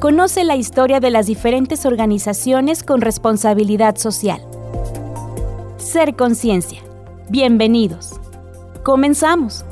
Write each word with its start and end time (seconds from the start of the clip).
Conoce 0.00 0.44
la 0.44 0.56
historia 0.56 0.98
de 0.98 1.10
las 1.10 1.26
diferentes 1.26 1.84
organizaciones 1.84 2.82
con 2.82 3.02
responsabilidad 3.02 3.96
social. 3.96 4.40
Ser 5.76 6.16
Conciencia. 6.16 6.80
Bienvenidos. 7.28 8.18
Comenzamos. 8.82 9.62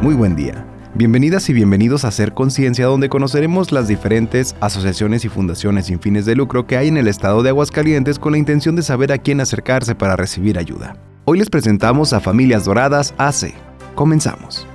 Muy 0.00 0.14
buen 0.14 0.36
día. 0.36 0.64
Bienvenidas 0.94 1.48
y 1.48 1.54
bienvenidos 1.54 2.04
a 2.04 2.12
Ser 2.12 2.32
Conciencia, 2.32 2.86
donde 2.86 3.08
conoceremos 3.08 3.72
las 3.72 3.88
diferentes 3.88 4.54
asociaciones 4.60 5.24
y 5.24 5.28
fundaciones 5.28 5.86
sin 5.86 5.98
fines 5.98 6.26
de 6.26 6.36
lucro 6.36 6.68
que 6.68 6.76
hay 6.76 6.86
en 6.86 6.96
el 6.96 7.08
estado 7.08 7.42
de 7.42 7.48
Aguascalientes 7.48 8.20
con 8.20 8.30
la 8.30 8.38
intención 8.38 8.76
de 8.76 8.82
saber 8.82 9.10
a 9.10 9.18
quién 9.18 9.40
acercarse 9.40 9.96
para 9.96 10.14
recibir 10.14 10.60
ayuda. 10.60 10.94
Hoy 11.24 11.38
les 11.38 11.48
presentamos 11.48 12.12
a 12.14 12.18
Familias 12.18 12.64
Doradas 12.64 13.14
AC. 13.16 13.54
Comenzamos. 13.94 14.66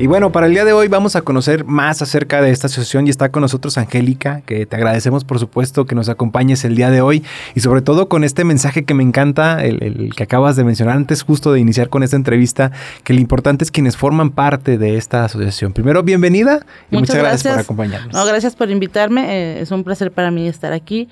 Y 0.00 0.06
bueno, 0.06 0.32
para 0.32 0.46
el 0.46 0.54
día 0.54 0.64
de 0.64 0.72
hoy 0.72 0.88
vamos 0.88 1.14
a 1.14 1.20
conocer 1.20 1.66
más 1.66 2.00
acerca 2.00 2.40
de 2.40 2.50
esta 2.50 2.68
asociación 2.68 3.06
y 3.06 3.10
está 3.10 3.30
con 3.30 3.42
nosotros 3.42 3.76
Angélica, 3.76 4.40
que 4.46 4.64
te 4.64 4.74
agradecemos 4.74 5.24
por 5.24 5.38
supuesto 5.38 5.84
que 5.84 5.94
nos 5.94 6.08
acompañes 6.08 6.64
el 6.64 6.74
día 6.74 6.88
de 6.88 7.02
hoy 7.02 7.22
y 7.54 7.60
sobre 7.60 7.82
todo 7.82 8.08
con 8.08 8.24
este 8.24 8.44
mensaje 8.44 8.86
que 8.86 8.94
me 8.94 9.02
encanta, 9.02 9.62
el, 9.62 10.14
que 10.16 10.22
acabas 10.22 10.56
de 10.56 10.64
mencionar 10.64 10.96
antes 10.96 11.22
justo 11.22 11.52
de 11.52 11.60
iniciar 11.60 11.90
con 11.90 12.02
esta 12.02 12.16
entrevista, 12.16 12.72
que 13.04 13.12
lo 13.12 13.20
importante 13.20 13.62
es 13.62 13.70
quienes 13.70 13.98
forman 13.98 14.30
parte 14.30 14.78
de 14.78 14.96
esta 14.96 15.26
asociación. 15.26 15.74
Primero, 15.74 16.02
bienvenida 16.02 16.64
y 16.90 16.96
muchas, 16.96 17.16
gracias. 17.16 17.52
por 17.52 17.60
acompañarnos. 17.60 18.14
No, 18.14 18.24
gracias 18.24 18.56
por 18.56 18.70
invitarme, 18.70 19.26
eh, 19.28 19.60
es 19.60 19.70
un 19.70 19.84
placer 19.84 20.12
para 20.12 20.30
mí 20.30 20.48
estar 20.48 20.72
aquí. 20.72 21.10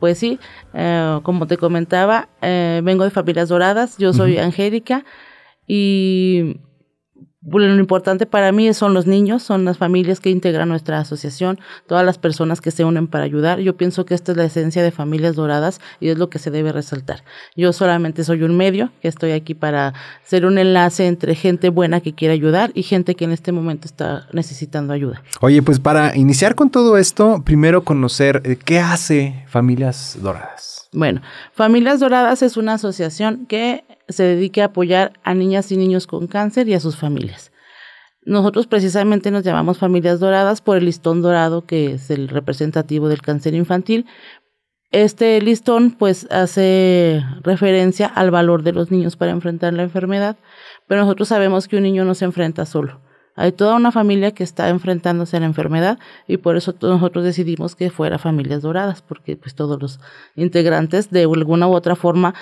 Pues 0.00 0.16
sí, 0.16 0.40
eh, 0.72 1.20
como 1.24 1.46
te 1.46 1.58
comentaba, 1.58 2.30
eh, 2.40 2.80
vengo 2.82 3.04
de 3.04 3.10
Familias 3.10 3.50
Doradas, 3.50 3.98
yo 3.98 4.14
soy 4.14 4.38
Angélica 4.38 5.04
y 5.66 6.56
lo 7.46 7.74
importante 7.78 8.26
para 8.26 8.52
mí 8.52 8.72
son 8.72 8.94
los 8.94 9.06
niños, 9.06 9.42
son 9.42 9.64
las 9.64 9.78
familias 9.78 10.20
que 10.20 10.30
integran 10.30 10.68
nuestra 10.68 10.98
asociación, 10.98 11.58
todas 11.86 12.04
las 12.04 12.18
personas 12.18 12.60
que 12.60 12.70
se 12.70 12.84
unen 12.84 13.06
para 13.06 13.24
ayudar. 13.24 13.60
Yo 13.60 13.76
pienso 13.76 14.06
que 14.06 14.14
esta 14.14 14.32
es 14.32 14.38
la 14.38 14.44
esencia 14.44 14.82
de 14.82 14.90
Familias 14.90 15.36
Doradas 15.36 15.80
y 16.00 16.08
es 16.08 16.18
lo 16.18 16.30
que 16.30 16.38
se 16.38 16.50
debe 16.50 16.72
resaltar. 16.72 17.22
Yo 17.54 17.72
solamente 17.72 18.24
soy 18.24 18.42
un 18.42 18.56
medio, 18.56 18.90
que 19.02 19.08
estoy 19.08 19.32
aquí 19.32 19.54
para 19.54 19.94
ser 20.24 20.46
un 20.46 20.58
enlace 20.58 21.06
entre 21.06 21.34
gente 21.34 21.68
buena 21.68 22.00
que 22.00 22.14
quiere 22.14 22.34
ayudar 22.34 22.70
y 22.74 22.82
gente 22.82 23.14
que 23.14 23.24
en 23.24 23.32
este 23.32 23.52
momento 23.52 23.86
está 23.86 24.26
necesitando 24.32 24.92
ayuda. 24.92 25.22
Oye, 25.40 25.62
pues 25.62 25.80
para 25.80 26.16
iniciar 26.16 26.54
con 26.54 26.70
todo 26.70 26.96
esto, 26.96 27.42
primero 27.44 27.84
conocer 27.84 28.40
eh, 28.44 28.56
qué 28.56 28.78
hace 28.78 29.44
Familias 29.48 30.18
Doradas. 30.20 30.88
Bueno, 30.92 31.20
Familias 31.52 32.00
Doradas 32.00 32.42
es 32.42 32.56
una 32.56 32.74
asociación 32.74 33.46
que 33.46 33.84
se 34.08 34.22
dedique 34.24 34.62
a 34.62 34.66
apoyar 34.66 35.12
a 35.22 35.34
niñas 35.34 35.70
y 35.72 35.76
niños 35.76 36.06
con 36.06 36.26
cáncer 36.26 36.68
y 36.68 36.74
a 36.74 36.80
sus 36.80 36.96
familias. 36.96 37.52
Nosotros 38.26 38.66
precisamente 38.66 39.30
nos 39.30 39.44
llamamos 39.44 39.78
Familias 39.78 40.18
Doradas 40.18 40.62
por 40.62 40.78
el 40.78 40.86
listón 40.86 41.20
dorado 41.20 41.66
que 41.66 41.92
es 41.92 42.10
el 42.10 42.28
representativo 42.28 43.08
del 43.08 43.20
cáncer 43.20 43.54
infantil. 43.54 44.06
Este 44.90 45.40
listón 45.42 45.90
pues 45.90 46.26
hace 46.30 47.22
referencia 47.42 48.06
al 48.06 48.30
valor 48.30 48.62
de 48.62 48.72
los 48.72 48.90
niños 48.90 49.16
para 49.16 49.32
enfrentar 49.32 49.74
la 49.74 49.82
enfermedad, 49.82 50.36
pero 50.86 51.02
nosotros 51.02 51.28
sabemos 51.28 51.68
que 51.68 51.76
un 51.76 51.82
niño 51.82 52.04
no 52.04 52.14
se 52.14 52.24
enfrenta 52.24 52.64
solo. 52.64 53.00
Hay 53.36 53.50
toda 53.50 53.74
una 53.74 53.90
familia 53.90 54.30
que 54.30 54.44
está 54.44 54.68
enfrentándose 54.68 55.36
a 55.36 55.40
la 55.40 55.46
enfermedad 55.46 55.98
y 56.28 56.36
por 56.36 56.56
eso 56.56 56.74
nosotros 56.80 57.24
decidimos 57.24 57.74
que 57.74 57.90
fuera 57.90 58.18
Familias 58.18 58.62
Doradas, 58.62 59.02
porque 59.02 59.36
pues 59.36 59.56
todos 59.56 59.82
los 59.82 59.98
integrantes 60.36 61.10
de 61.10 61.24
alguna 61.24 61.66
u 61.66 61.72
otra 61.72 61.96
forma 61.96 62.34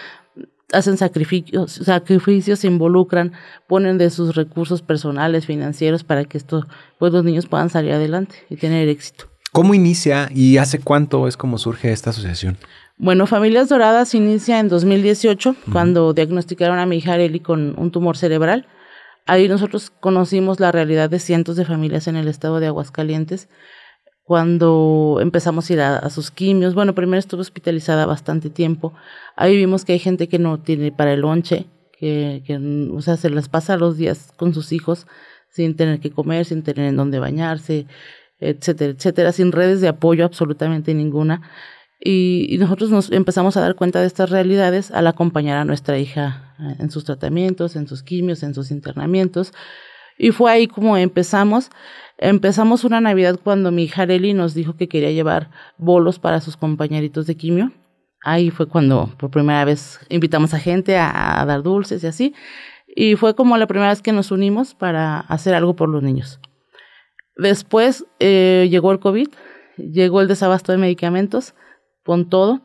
hacen 0.72 0.96
sacrificios, 0.96 1.72
sacrificios, 1.72 2.58
se 2.58 2.66
involucran, 2.66 3.32
ponen 3.66 3.98
de 3.98 4.10
sus 4.10 4.34
recursos 4.34 4.82
personales, 4.82 5.46
financieros, 5.46 6.04
para 6.04 6.24
que 6.24 6.38
esto, 6.38 6.66
pues 6.98 7.12
los 7.12 7.24
niños 7.24 7.46
puedan 7.46 7.70
salir 7.70 7.92
adelante 7.92 8.36
y 8.50 8.56
tener 8.56 8.88
éxito. 8.88 9.26
¿Cómo 9.52 9.74
inicia 9.74 10.28
y 10.34 10.56
hace 10.56 10.78
cuánto 10.78 11.28
es 11.28 11.36
como 11.36 11.58
surge 11.58 11.92
esta 11.92 12.10
asociación? 12.10 12.56
Bueno, 12.96 13.26
Familias 13.26 13.68
Doradas 13.68 14.14
inicia 14.14 14.58
en 14.60 14.68
2018, 14.68 15.56
cuando 15.72 16.14
diagnosticaron 16.14 16.78
a 16.78 16.86
mi 16.86 16.98
hija 16.98 17.14
Areli 17.14 17.40
con 17.40 17.78
un 17.78 17.90
tumor 17.90 18.16
cerebral. 18.16 18.66
Ahí 19.26 19.48
nosotros 19.48 19.90
conocimos 19.90 20.58
la 20.58 20.72
realidad 20.72 21.10
de 21.10 21.18
cientos 21.18 21.56
de 21.56 21.64
familias 21.64 22.08
en 22.08 22.16
el 22.16 22.28
estado 22.28 22.60
de 22.60 22.66
Aguascalientes 22.66 23.48
cuando 24.22 25.18
empezamos 25.20 25.68
a 25.68 25.72
ir 25.72 25.80
a, 25.80 26.10
sus 26.10 26.30
quimios. 26.30 26.74
Bueno, 26.74 26.94
primero 26.94 27.18
estuve 27.18 27.42
hospitalizada 27.42 28.06
bastante 28.06 28.50
tiempo. 28.50 28.92
Ahí 29.36 29.56
vimos 29.56 29.84
que 29.84 29.92
hay 29.92 29.98
gente 29.98 30.28
que 30.28 30.38
no 30.38 30.60
tiene 30.60 30.92
para 30.92 31.12
el 31.12 31.20
lonche, 31.20 31.66
que, 31.98 32.42
que 32.46 32.56
o 32.56 33.00
sea, 33.02 33.16
se 33.16 33.30
las 33.30 33.48
pasa 33.48 33.76
los 33.76 33.96
días 33.96 34.32
con 34.36 34.54
sus 34.54 34.72
hijos 34.72 35.06
sin 35.50 35.76
tener 35.76 36.00
que 36.00 36.10
comer, 36.10 36.46
sin 36.46 36.62
tener 36.62 36.86
en 36.86 36.96
dónde 36.96 37.18
bañarse, 37.18 37.86
etcétera, 38.40 38.92
etcétera, 38.92 39.32
sin 39.32 39.52
redes 39.52 39.80
de 39.80 39.88
apoyo 39.88 40.24
absolutamente 40.24 40.94
ninguna. 40.94 41.42
Y, 42.00 42.46
y, 42.48 42.58
nosotros 42.58 42.90
nos 42.90 43.12
empezamos 43.12 43.56
a 43.56 43.60
dar 43.60 43.76
cuenta 43.76 44.00
de 44.00 44.08
estas 44.08 44.30
realidades 44.30 44.90
al 44.90 45.06
acompañar 45.06 45.58
a 45.58 45.64
nuestra 45.64 45.98
hija 45.98 46.56
eh, 46.58 46.76
en 46.80 46.90
sus 46.90 47.04
tratamientos, 47.04 47.76
en 47.76 47.86
sus 47.86 48.02
quimios, 48.02 48.42
en 48.42 48.54
sus 48.54 48.72
internamientos. 48.72 49.52
Y 50.18 50.32
fue 50.32 50.50
ahí 50.50 50.66
como 50.66 50.96
empezamos. 50.96 51.70
Empezamos 52.24 52.84
una 52.84 53.00
Navidad 53.00 53.40
cuando 53.42 53.72
mi 53.72 53.82
hija 53.82 54.02
Areli 54.02 54.32
nos 54.32 54.54
dijo 54.54 54.76
que 54.76 54.86
quería 54.86 55.10
llevar 55.10 55.50
bolos 55.76 56.20
para 56.20 56.40
sus 56.40 56.56
compañeritos 56.56 57.26
de 57.26 57.36
quimio. 57.36 57.72
Ahí 58.22 58.50
fue 58.50 58.68
cuando 58.68 59.12
por 59.18 59.32
primera 59.32 59.64
vez 59.64 59.98
invitamos 60.08 60.54
a 60.54 60.60
gente 60.60 60.96
a, 60.96 61.44
dar 61.44 61.64
dulces 61.64 62.04
y 62.04 62.06
así. 62.06 62.34
Y 62.86 63.16
fue 63.16 63.34
como 63.34 63.56
la 63.56 63.66
primera 63.66 63.90
vez 63.90 64.02
que 64.02 64.12
nos 64.12 64.30
unimos 64.30 64.72
para 64.72 65.18
hacer 65.18 65.52
algo 65.52 65.74
por 65.74 65.88
los 65.88 66.04
niños. 66.04 66.38
Después 67.34 68.06
eh, 68.20 68.68
llegó 68.70 68.92
el 68.92 69.00
COVID, 69.00 69.26
llegó 69.78 70.20
el 70.20 70.28
desabasto 70.28 70.70
de 70.70 70.78
medicamentos, 70.78 71.56
con 72.04 72.28
todo. 72.28 72.62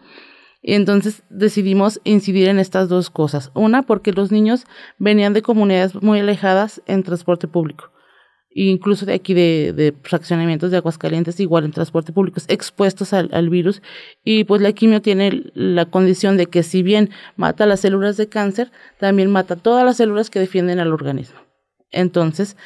Y 0.62 0.75
entonces 0.75 1.24
decidimos 1.31 2.00
incidir 2.03 2.47
en 2.47 2.59
estas 2.59 2.89
dos 2.89 3.09
cosas. 3.09 3.50
Una, 3.56 3.81
porque 3.81 4.12
los 4.12 4.31
niños 4.31 4.66
venían 5.00 5.34
de 5.34 5.41
comunidades 5.41 5.95
muy 5.95 6.19
alejadas 6.19 6.84
en 6.85 7.01
transporte 7.01 7.47
público 7.47 7.89
incluso 8.66 9.06
de 9.06 9.13
aquí 9.13 9.34
de, 9.34 9.94
fraccionamientos 10.01 10.72
de 10.72 10.78
Aguascalientes, 10.78 11.40
igual 11.40 11.66
en 11.66 11.72
transporte 11.72 12.12
público, 12.12 12.41
expuestos 12.47 13.13
al, 13.13 13.50
virus. 13.50 13.81
Y 14.23 14.45
pues 14.45 14.62
la 14.62 14.72
quimio 14.73 15.01
tiene 15.01 15.51
la 15.53 15.85
condición 15.85 16.38
de 16.38 16.47
que 16.47 16.63
si 16.63 16.81
bien 16.81 17.12
mata 17.35 17.66
las 17.66 17.81
células 17.81 18.18
de 18.18 18.28
cáncer, 18.28 18.72
también 19.00 19.29
mata 19.29 19.56
todas 19.56 19.85
las 19.85 19.97
células 19.97 20.29
que 20.29 20.40
defienden 20.40 20.79
al 20.79 20.91
organismo. 20.91 21.40
Entonces, 21.91 22.57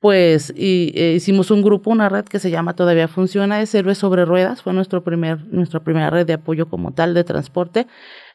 pues 0.00 0.52
eh, 0.56 1.14
hicimos 1.16 1.50
un 1.50 1.62
grupo, 1.62 1.90
una 1.90 2.08
red 2.08 2.24
que 2.24 2.38
se 2.38 2.50
llama 2.50 2.74
Todavía 2.74 3.06
Funciona, 3.06 3.60
es 3.60 3.74
Héroes 3.74 3.98
sobre 3.98 4.24
Ruedas, 4.24 4.62
fue 4.62 4.72
nuestro 4.72 5.04
primer, 5.04 5.44
nuestra 5.46 5.80
primera 5.80 6.10
red 6.10 6.26
de 6.26 6.32
apoyo 6.32 6.68
como 6.68 6.92
tal 6.92 7.14
de 7.14 7.22
transporte. 7.22 7.86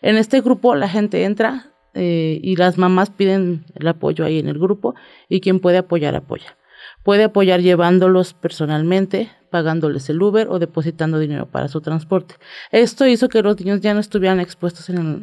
En 0.01 0.15
este 0.15 0.41
grupo 0.41 0.75
la 0.75 0.87
gente 0.87 1.23
entra 1.25 1.73
eh, 1.93 2.39
y 2.41 2.55
las 2.55 2.77
mamás 2.77 3.09
piden 3.09 3.65
el 3.73 3.87
apoyo 3.87 4.23
ahí 4.23 4.39
en 4.39 4.47
el 4.47 4.59
grupo 4.59 4.95
y 5.27 5.41
quien 5.41 5.59
puede 5.59 5.79
apoyar 5.79 6.15
apoya. 6.15 6.55
Puede 7.03 7.25
apoyar 7.25 7.61
llevándolos 7.61 8.33
personalmente, 8.33 9.29
pagándoles 9.49 10.09
el 10.09 10.21
Uber 10.21 10.47
o 10.49 10.59
depositando 10.59 11.19
dinero 11.19 11.45
para 11.45 11.67
su 11.67 11.79
transporte. 11.79 12.35
Esto 12.71 13.07
hizo 13.07 13.29
que 13.29 13.41
los 13.41 13.59
niños 13.59 13.79
ya 13.79 13.93
no 13.93 13.99
estuvieran 13.99 14.39
expuestos 14.39 14.89
en, 14.89 15.21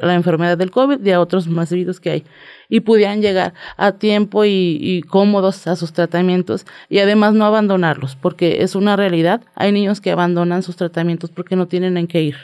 la 0.00 0.14
enfermedad 0.14 0.56
del 0.56 0.70
COVID 0.70 1.04
y 1.04 1.10
a 1.10 1.20
otros 1.20 1.48
más 1.48 1.70
virus 1.70 2.00
que 2.00 2.10
hay 2.10 2.24
y 2.68 2.80
pudieran 2.80 3.20
llegar 3.20 3.52
a 3.76 3.92
tiempo 3.92 4.44
y, 4.44 5.02
cómodos 5.08 5.66
a 5.66 5.76
sus 5.76 5.92
tratamientos 5.92 6.66
y 6.88 7.00
además 7.00 7.34
no 7.34 7.44
abandonarlos, 7.44 8.16
porque 8.16 8.62
es 8.62 8.74
una 8.74 8.96
realidad. 8.96 9.42
Hay 9.54 9.72
niños 9.72 10.00
que 10.00 10.12
abandonan 10.12 10.62
sus 10.62 10.76
tratamientos 10.76 11.30
porque 11.30 11.56
no 11.56 11.68
tienen 11.68 11.96
en 11.96 12.06
qué 12.06 12.22
ir. 12.22 12.36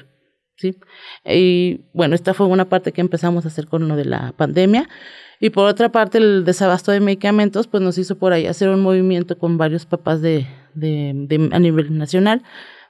¿sí? 0.57 0.77
Y 1.25 1.87
bueno, 1.95 2.15
esta 2.15 2.35
fue 2.35 2.47
una 2.47 2.69
parte 2.69 2.93
que 2.93 3.01
empezamos 3.01 3.45
a 3.45 3.49
hacer 3.49 3.67
con 3.67 3.89
lo 3.89 3.97
de 3.97 4.05
la 4.05 4.33
pandemia. 4.37 4.89
Y 5.41 5.51
por 5.51 5.67
otra 5.67 5.91
parte, 5.91 6.19
el 6.19 6.45
desabasto 6.45 6.93
de 6.93 7.01
medicamentos, 7.01 7.67
pues 7.67 7.83
nos 7.83 7.97
hizo 7.97 8.19
por 8.19 8.35
ahí 8.35 8.47
hacer 8.47 8.69
un 8.69 8.81
movimiento 8.81 9.39
con 9.39 9.57
varios 9.57 9.87
papás 9.87 10.21
de, 10.21 10.47
de, 10.75 11.49
a 11.53 11.59
nivel 11.59 11.97
nacional, 11.97 12.43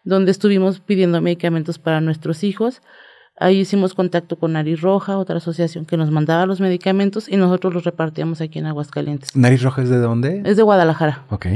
donde 0.03 0.33
estuvimos 0.33 0.81
pidiendo 0.81 1.21
medicamentos 1.21 1.79
para 1.79 2.01
nuestros 2.01 2.43
hijos. 2.43 2.83
Ahí 3.39 3.61
hicimos 3.61 3.95
contacto 3.95 4.37
con 4.37 4.53
Nariz 4.53 4.83
Roja, 4.83 5.17
otra 5.17 5.37
asociación 5.37 5.87
que 5.87 5.97
nos 5.97 6.11
mandaba 6.11 6.45
los 6.45 6.61
medicamentos 6.61 7.27
y 7.27 7.37
nosotros 7.37 7.73
los 7.73 7.85
repartíamos 7.85 8.41
aquí 8.43 8.59
en 8.59 8.67
Aguascalientes. 8.67 9.35
¿Nariz 9.35 9.63
Roja 9.63 9.83
es 9.83 9.89
de 9.89 9.99
dónde? 9.99 10.43
Es 10.45 10.59
de 10.59 10.63
Guadalajara. 10.63 11.25
Ok. 11.31 11.47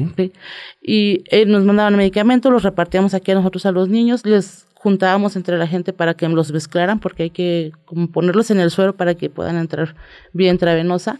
Y 0.80 1.24
eh, 1.30 1.44
nos 1.44 1.64
mandaban 1.64 1.96
medicamentos, 1.96 2.50
los 2.50 2.62
repartíamos 2.62 3.12
aquí 3.12 3.32
a 3.32 3.34
nosotros 3.34 3.66
a 3.66 3.72
los 3.72 3.88
niños, 3.88 4.24
les 4.24 4.66
juntábamos 4.84 5.34
entre 5.34 5.56
la 5.56 5.66
gente 5.66 5.94
para 5.94 6.12
que 6.12 6.28
los 6.28 6.52
mezclaran, 6.52 7.00
porque 7.00 7.22
hay 7.22 7.30
que 7.30 7.72
como 7.86 8.12
ponerlos 8.12 8.50
en 8.50 8.60
el 8.60 8.70
suelo 8.70 8.94
para 8.94 9.14
que 9.14 9.30
puedan 9.30 9.56
entrar 9.56 9.96
vía 10.34 10.50
intravenosa. 10.50 11.18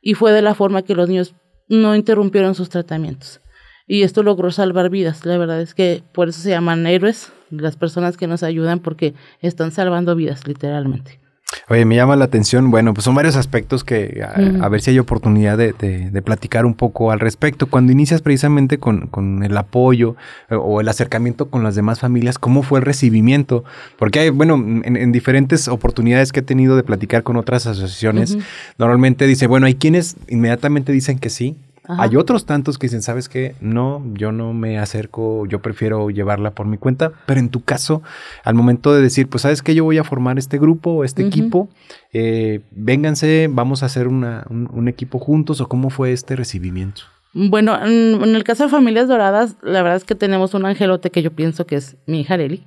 Y 0.00 0.14
fue 0.14 0.32
de 0.32 0.40
la 0.40 0.54
forma 0.54 0.80
que 0.80 0.94
los 0.94 1.10
niños 1.10 1.34
no 1.68 1.94
interrumpieron 1.94 2.54
sus 2.54 2.70
tratamientos. 2.70 3.40
y 3.86 4.02
esto 4.04 4.22
logró 4.22 4.50
salvar 4.50 4.88
vidas. 4.88 5.26
La 5.26 5.36
verdad 5.36 5.60
es 5.60 5.74
que 5.74 6.02
por 6.14 6.30
eso 6.30 6.40
se 6.40 6.50
llaman 6.50 6.86
héroes 6.86 7.32
las 7.50 7.76
personas 7.76 8.16
que 8.16 8.26
nos 8.26 8.42
ayudan 8.42 8.80
porque 8.80 9.12
están 9.40 9.72
salvando 9.72 10.16
vidas 10.16 10.46
literalmente. 10.46 11.21
Oye, 11.68 11.84
me 11.84 11.96
llama 11.96 12.16
la 12.16 12.24
atención, 12.24 12.70
bueno, 12.70 12.94
pues 12.94 13.04
son 13.04 13.14
varios 13.14 13.36
aspectos 13.36 13.84
que 13.84 14.22
a, 14.22 14.68
ver 14.68 14.80
si 14.80 14.90
hay 14.90 14.98
oportunidad 14.98 15.58
de, 15.58 16.22
platicar 16.24 16.66
un 16.66 16.74
poco 16.74 17.10
al 17.10 17.20
respecto. 17.20 17.66
Cuando 17.66 17.92
inicias 17.92 18.22
precisamente 18.22 18.78
con, 18.78 19.42
el 19.42 19.56
apoyo 19.56 20.16
eh, 20.50 20.54
o 20.54 20.80
el 20.80 20.88
acercamiento 20.88 21.48
con 21.48 21.62
las 21.62 21.74
demás 21.74 22.00
familias, 22.00 22.38
¿cómo 22.38 22.62
fue 22.62 22.78
el 22.78 22.84
recibimiento? 22.84 23.64
Porque 23.98 24.20
hay, 24.20 24.30
bueno, 24.30 24.54
en, 24.54 25.12
diferentes 25.12 25.68
oportunidades 25.68 26.32
que 26.32 26.40
he 26.40 26.42
tenido 26.42 26.76
de 26.76 26.82
platicar 26.82 27.22
con 27.22 27.36
otras 27.36 27.66
asociaciones, 27.66 28.38
normalmente 28.78 29.26
dice, 29.26 29.46
bueno, 29.46 29.66
hay 29.66 29.74
quienes 29.74 30.16
inmediatamente 30.28 30.92
dicen 30.92 31.18
que 31.18 31.30
sí, 31.30 31.56
hay 31.88 32.16
otros 32.16 32.46
tantos 32.46 32.78
que 32.78 32.86
dicen, 32.86 33.02
¿sabes 33.02 33.28
qué? 33.28 33.56
No, 33.60 34.02
yo 34.14 34.30
no 34.30 34.52
me 34.52 34.78
acerco, 34.78 35.46
yo 35.46 35.60
prefiero 35.60 36.10
llevarla 36.10 36.52
por 36.52 36.66
mi 36.66 36.78
cuenta, 36.78 37.12
pero 37.26 37.40
en 37.40 37.48
tu 37.48 37.62
caso, 37.62 38.02
al 38.44 38.54
momento 38.54 38.94
de 38.94 39.02
decir, 39.02 39.28
pues, 39.28 39.42
¿sabes 39.42 39.62
qué? 39.62 39.74
Yo 39.74 39.84
voy 39.84 39.98
a 39.98 40.04
formar 40.04 40.38
este 40.38 40.58
grupo, 40.58 41.02
este 41.02 41.26
equipo, 41.26 41.68
eh, 42.12 42.60
vénganse, 42.70 43.48
vamos 43.50 43.82
a 43.82 43.86
hacer 43.86 44.06
un, 44.06 44.88
equipo 44.88 45.18
juntos, 45.18 45.60
o 45.60 45.68
cómo 45.68 45.90
fue 45.90 46.12
este 46.12 46.36
recibimiento? 46.36 47.02
Bueno, 47.34 47.76
en, 47.84 48.22
el 48.22 48.44
caso 48.44 48.64
de 48.64 48.68
Familias 48.68 49.08
Doradas, 49.08 49.56
la 49.62 49.82
verdad 49.82 49.96
es 49.96 50.04
que 50.04 50.14
tenemos 50.14 50.54
un 50.54 50.66
angelote 50.66 51.10
que 51.10 51.22
yo 51.22 51.32
pienso 51.32 51.66
que 51.66 51.76
es 51.76 51.96
mi 52.06 52.20
hija 52.20 52.34
Areli, 52.34 52.64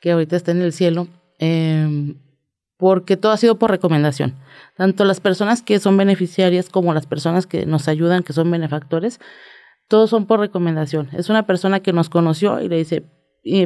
que 0.00 0.10
ahorita 0.10 0.36
está 0.36 0.52
en 0.52 0.62
el 0.62 0.72
cielo. 0.72 1.06
Eh, 1.38 2.14
porque 2.76 3.16
todo 3.16 3.32
ha 3.32 3.36
sido 3.36 3.58
por 3.58 3.70
recomendación. 3.70 4.34
Tanto 4.76 5.04
las 5.04 5.20
personas 5.20 5.62
que 5.62 5.78
son 5.80 5.96
beneficiarias 5.96 6.68
como 6.68 6.92
las 6.94 7.06
personas 7.06 7.46
que 7.46 7.66
nos 7.66 7.88
ayudan, 7.88 8.22
que 8.22 8.32
son 8.32 8.50
benefactores, 8.50 9.20
todos 9.88 10.10
son 10.10 10.26
por 10.26 10.40
recomendación. 10.40 11.08
Es 11.12 11.28
una 11.30 11.46
persona 11.46 11.80
que 11.80 11.92
nos 11.92 12.10
conoció 12.10 12.60
y 12.60 12.68
le 12.68 12.76
dice, 12.76 13.04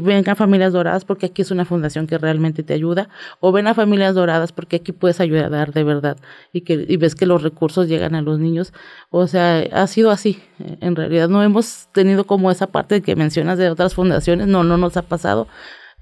ven 0.03 0.29
a 0.29 0.35
Familias 0.35 0.73
Doradas 0.73 1.05
porque 1.05 1.27
aquí 1.27 1.43
es 1.43 1.51
una 1.51 1.65
fundación 1.65 2.07
que 2.07 2.19
realmente 2.19 2.63
te 2.63 2.75
ayuda, 2.75 3.09
o 3.41 3.51
ven 3.53 3.67
a 3.67 3.75
Familias 3.75 4.15
Doradas 4.15 4.53
porque 4.53 4.77
aquí 4.77 4.93
puedes 4.93 5.21
ayudar 5.21 5.73
de 5.73 5.85
verdad 5.85 6.19
y 6.53 6.63
que 6.63 6.85
y 6.87 6.97
ves 6.99 7.15
que 7.15 7.27
los 7.27 7.43
recursos 7.43 7.89
llegan 7.89 8.15
a 8.15 8.23
los 8.23 8.39
niños. 8.39 8.73
O 9.11 9.27
sea, 9.27 9.61
ha 9.73 9.87
sido 9.87 10.11
así. 10.11 10.43
En 10.59 10.97
realidad 10.97 11.29
no 11.29 11.43
hemos 11.43 11.89
tenido 11.93 12.25
como 12.25 12.51
esa 12.51 12.67
parte 12.67 13.01
que 13.01 13.17
mencionas 13.17 13.59
de 13.59 13.71
otras 13.71 13.95
fundaciones, 13.95 14.47
no, 14.47 14.65
no 14.65 14.77
nos 14.77 14.97
ha 14.97 15.03
pasado. 15.03 15.49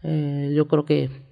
Eh, 0.02 0.52
yo 0.54 0.68
creo 0.68 0.84
que 0.84 1.27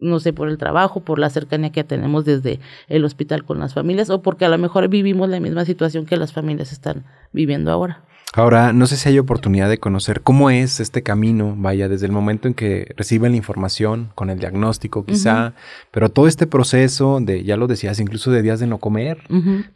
no 0.00 0.20
sé, 0.20 0.32
por 0.32 0.48
el 0.48 0.58
trabajo, 0.58 1.00
por 1.00 1.18
la 1.18 1.30
cercanía 1.30 1.72
que 1.72 1.84
tenemos 1.84 2.24
desde 2.24 2.60
el 2.88 3.04
hospital 3.04 3.44
con 3.44 3.60
las 3.60 3.74
familias 3.74 4.10
o 4.10 4.22
porque 4.22 4.44
a 4.44 4.48
lo 4.48 4.58
mejor 4.58 4.88
vivimos 4.88 5.28
la 5.28 5.40
misma 5.40 5.64
situación 5.64 6.06
que 6.06 6.16
las 6.16 6.32
familias 6.32 6.72
están 6.72 7.04
viviendo 7.32 7.70
ahora. 7.70 8.02
Ahora, 8.32 8.72
no 8.72 8.86
sé 8.86 8.96
si 8.96 9.08
hay 9.08 9.18
oportunidad 9.18 9.68
de 9.68 9.78
conocer 9.78 10.20
cómo 10.20 10.50
es 10.50 10.78
este 10.78 11.02
camino, 11.02 11.56
vaya, 11.58 11.88
desde 11.88 12.06
el 12.06 12.12
momento 12.12 12.46
en 12.46 12.54
que 12.54 12.94
reciben 12.96 13.32
la 13.32 13.36
información, 13.36 14.10
con 14.14 14.30
el 14.30 14.38
diagnóstico 14.38 15.04
quizá, 15.04 15.54
pero 15.90 16.10
todo 16.10 16.28
este 16.28 16.46
proceso 16.46 17.18
de, 17.20 17.42
ya 17.42 17.56
lo 17.56 17.66
decías, 17.66 17.98
incluso 17.98 18.30
de 18.30 18.42
días 18.42 18.60
de 18.60 18.68
no 18.68 18.78
comer, 18.78 19.18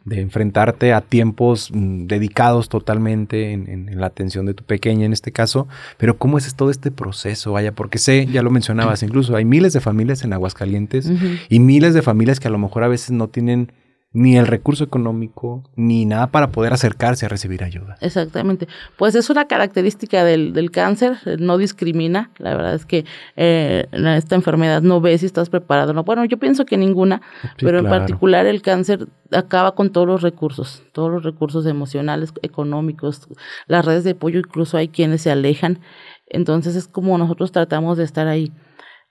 de 0.05 0.21
enfrentarte 0.21 0.93
a 0.93 1.01
tiempos 1.01 1.69
mm, 1.73 2.05
dedicados 2.07 2.69
totalmente 2.69 3.51
en, 3.51 3.89
la 3.99 4.07
atención 4.07 4.45
de 4.45 4.53
tu 4.53 4.63
pequeña 4.63 5.05
en 5.05 5.11
este 5.11 5.33
caso, 5.33 5.67
pero 5.97 6.17
cómo 6.17 6.37
es 6.37 6.55
todo 6.55 6.69
este 6.69 6.91
proceso, 6.91 7.51
vaya, 7.51 7.73
porque 7.73 7.97
sé, 7.97 8.25
ya 8.25 8.41
lo 8.41 8.51
mencionabas, 8.51 9.03
incluso 9.03 9.35
hay 9.35 9.43
miles 9.43 9.73
de 9.73 9.81
familias 9.81 10.23
en 10.23 10.31
Aguascalientes 10.31 11.11
y 11.49 11.59
miles 11.59 11.93
de 11.93 12.01
familias 12.01 12.39
que 12.39 12.47
a 12.47 12.51
lo 12.51 12.57
mejor 12.57 12.83
a 12.83 12.87
veces 12.87 13.11
no 13.11 13.27
tienen 13.27 13.73
ni 14.15 14.37
el 14.37 14.47
recurso 14.47 14.85
económico, 14.85 15.61
ni 15.75 16.05
nada 16.05 16.27
para 16.27 16.49
poder 16.49 16.71
acercarse 16.71 17.25
a 17.25 17.29
recibir 17.29 17.65
ayuda. 17.65 17.97
Exactamente. 17.99 18.65
Pues 18.95 19.13
es 19.13 19.29
una 19.29 19.45
característica 19.45 20.23
del, 20.23 20.53
del 20.53 20.71
cáncer, 20.71 21.17
no 21.37 21.57
discrimina. 21.57 22.31
La 22.37 22.55
verdad 22.55 22.75
es 22.75 22.85
que 22.85 23.03
eh, 23.35 23.85
esta 23.91 24.35
enfermedad 24.35 24.81
no 24.81 25.01
ve 25.01 25.17
si 25.17 25.25
estás 25.25 25.49
preparado 25.49 25.91
no. 25.91 26.05
Bueno, 26.05 26.23
yo 26.23 26.37
pienso 26.37 26.65
que 26.65 26.77
ninguna, 26.77 27.21
pero 27.57 27.79
en 27.79 27.89
particular 27.89 28.45
el 28.45 28.61
cáncer 28.61 29.09
acaba 29.31 29.75
con 29.75 29.91
todos 29.91 30.07
los 30.07 30.21
recursos, 30.21 30.81
todos 30.93 31.11
los 31.11 31.23
recursos 31.23 31.65
emocionales, 31.65 32.31
económicos, 32.41 33.27
las 33.67 33.83
redes 33.83 34.05
de 34.05 34.11
apoyo, 34.11 34.39
incluso 34.39 34.77
hay 34.77 34.87
quienes 34.87 35.23
se 35.23 35.31
alejan. 35.31 35.81
Entonces 36.27 36.77
es 36.77 36.87
como 36.87 37.17
nosotros 37.17 37.51
tratamos 37.51 37.97
de 37.97 38.05
estar 38.05 38.27
ahí. 38.27 38.53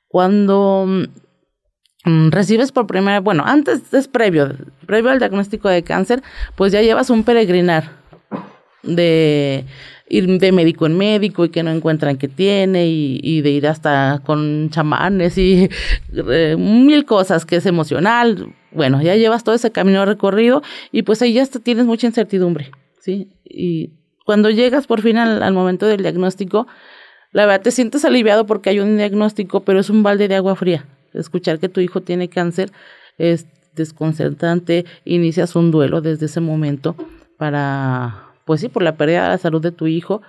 Cuando 0.08 0.86
Mm, 0.86 1.04
recibes 2.04 2.72
por 2.72 2.86
primera, 2.86 3.20
bueno, 3.20 3.44
antes 3.46 3.92
es 3.94 4.08
previo, 4.08 4.54
previo 4.86 5.10
al 5.10 5.18
diagnóstico 5.18 5.68
de 5.68 5.82
cáncer, 5.82 6.22
pues 6.54 6.72
ya 6.72 6.82
llevas 6.82 7.10
un 7.10 7.24
peregrinar 7.24 7.92
de 8.82 9.64
ir 10.08 10.38
de 10.38 10.52
médico 10.52 10.84
en 10.84 10.98
médico 10.98 11.46
y 11.46 11.48
que 11.48 11.62
no 11.62 11.70
encuentran 11.70 12.18
qué 12.18 12.28
tiene 12.28 12.86
y, 12.86 13.40
de 13.40 13.50
ir 13.50 13.66
hasta 13.66 14.20
con 14.24 14.68
chamanes 14.70 15.38
y 15.38 15.70
eh, 16.12 16.56
mil 16.58 17.06
cosas 17.06 17.46
que 17.46 17.56
es 17.56 17.66
emocional. 17.66 18.54
Bueno, 18.70 19.00
ya 19.00 19.16
llevas 19.16 19.44
todo 19.44 19.54
ese 19.54 19.72
camino 19.72 20.04
recorrido 20.04 20.62
y 20.92 21.02
pues 21.02 21.22
ahí 21.22 21.32
ya 21.32 21.46
tienes 21.46 21.86
mucha 21.86 22.06
incertidumbre, 22.06 22.70
¿sí? 23.00 23.28
Y 23.44 23.92
cuando 24.26 24.50
llegas 24.50 24.86
por 24.86 25.00
fin 25.00 25.16
al, 25.16 25.42
al 25.42 25.54
momento 25.54 25.86
del 25.86 26.02
diagnóstico, 26.02 26.66
la 27.32 27.46
verdad 27.46 27.62
te 27.62 27.70
sientes 27.70 28.04
aliviado 28.04 28.46
porque 28.46 28.70
hay 28.70 28.80
un 28.80 28.96
diagnóstico, 28.96 29.64
pero 29.64 29.80
es 29.80 29.88
un 29.90 30.02
balde 30.02 30.28
de 30.28 30.34
agua 30.34 30.54
fría 30.54 30.84
escuchar 31.14 31.58
que 31.58 31.68
tu 31.68 31.80
hijo 31.80 32.02
tiene 32.02 32.28
cáncer 32.28 32.70
es 33.18 33.46
desconcertante, 33.74 34.84
inicias 35.04 35.56
un 35.56 35.70
duelo 35.70 36.00
desde 36.00 36.26
ese 36.26 36.40
momento 36.40 36.96
para, 37.38 38.28
pues 38.44 38.60
sí, 38.60 38.68
por 38.68 38.82
la 38.82 38.96
pérdida 38.96 39.24
de 39.24 39.28
la 39.30 39.38
salud 39.38 39.60
de 39.60 39.72
tu 39.72 39.86
hijo, 39.86 40.22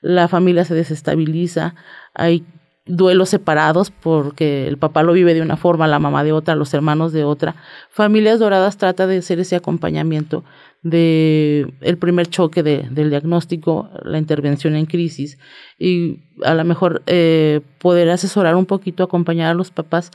la 0.00 0.28
familia 0.28 0.64
se 0.64 0.74
desestabiliza, 0.74 1.74
hay 2.14 2.44
duelos 2.86 3.28
separados 3.30 3.90
porque 3.90 4.68
el 4.68 4.78
papá 4.78 5.02
lo 5.02 5.12
vive 5.12 5.34
de 5.34 5.42
una 5.42 5.56
forma, 5.56 5.86
la 5.88 5.98
mamá 5.98 6.24
de 6.24 6.32
otra, 6.32 6.54
los 6.54 6.72
hermanos 6.72 7.12
de 7.12 7.24
otra. 7.24 7.56
Familias 7.90 8.38
Doradas 8.38 8.78
trata 8.78 9.06
de 9.06 9.18
hacer 9.18 9.40
ese 9.40 9.56
acompañamiento 9.56 10.44
de 10.82 11.74
el 11.80 11.98
primer 11.98 12.28
choque 12.28 12.62
de, 12.62 12.86
del 12.90 13.10
diagnóstico, 13.10 13.90
la 14.04 14.18
intervención 14.18 14.76
en 14.76 14.86
crisis 14.86 15.38
y 15.78 16.20
a 16.44 16.54
lo 16.54 16.64
mejor 16.64 17.02
eh, 17.06 17.60
poder 17.80 18.08
asesorar 18.10 18.54
un 18.54 18.66
poquito, 18.66 19.02
acompañar 19.02 19.50
a 19.50 19.54
los 19.54 19.70
papás 19.70 20.12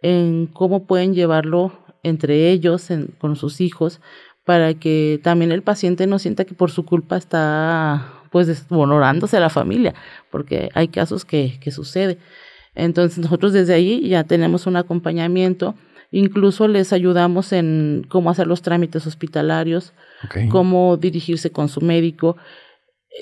en 0.00 0.46
cómo 0.46 0.86
pueden 0.86 1.14
llevarlo 1.14 1.72
entre 2.02 2.50
ellos, 2.50 2.88
con 3.18 3.36
sus 3.36 3.60
hijos, 3.60 4.00
para 4.44 4.74
que 4.74 5.20
también 5.22 5.52
el 5.52 5.62
paciente 5.62 6.06
no 6.06 6.18
sienta 6.18 6.44
que 6.44 6.54
por 6.54 6.70
su 6.70 6.84
culpa 6.84 7.16
está 7.16 8.13
pues 8.34 8.48
deshonorándose 8.48 9.36
a 9.36 9.40
la 9.40 9.48
familia, 9.48 9.94
porque 10.28 10.68
hay 10.74 10.88
casos 10.88 11.24
que, 11.24 11.56
que 11.60 11.70
sucede. 11.70 12.18
Entonces 12.74 13.18
nosotros 13.18 13.52
desde 13.52 13.74
ahí 13.74 14.08
ya 14.08 14.24
tenemos 14.24 14.66
un 14.66 14.74
acompañamiento, 14.74 15.76
incluso 16.10 16.66
les 16.66 16.92
ayudamos 16.92 17.52
en 17.52 18.04
cómo 18.08 18.30
hacer 18.30 18.48
los 18.48 18.60
trámites 18.60 19.06
hospitalarios, 19.06 19.92
cómo 20.50 20.96
dirigirse 20.96 21.52
con 21.52 21.68
su 21.68 21.80
médico, 21.80 22.36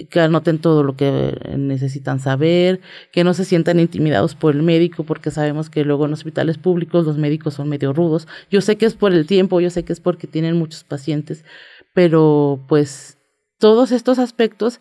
que 0.09 0.19
anoten 0.19 0.59
todo 0.59 0.83
lo 0.83 0.97
que 0.97 1.39
necesitan 1.59 2.19
saber, 2.19 2.81
que 3.13 3.23
no 3.23 3.35
se 3.35 3.45
sientan 3.45 3.81
intimidados 3.81 4.35
por 4.35 4.55
el 4.55 4.63
médico, 4.63 5.05
porque 5.05 5.31
sabemos 5.31 5.69
que 5.69 5.85
luego 5.85 6.07
en 6.07 6.15
hospitales 6.15 6.57
públicos 6.57 7.05
los 7.05 7.19
médicos 7.19 7.53
son 7.53 7.69
medio 7.69 7.93
rudos. 7.93 8.27
Yo 8.51 8.63
sé 8.63 8.79
que 8.79 8.87
es 8.87 8.95
por 8.95 9.13
el 9.13 9.27
tiempo, 9.27 9.61
yo 9.61 9.69
sé 9.69 9.85
que 9.85 9.93
es 9.93 10.01
porque 10.01 10.27
tienen 10.27 10.57
muchos 10.57 10.85
pacientes, 10.85 11.45
pero 11.93 12.65
pues 12.67 13.19
todos 13.63 13.93
estos 13.93 14.19
aspectos 14.19 14.81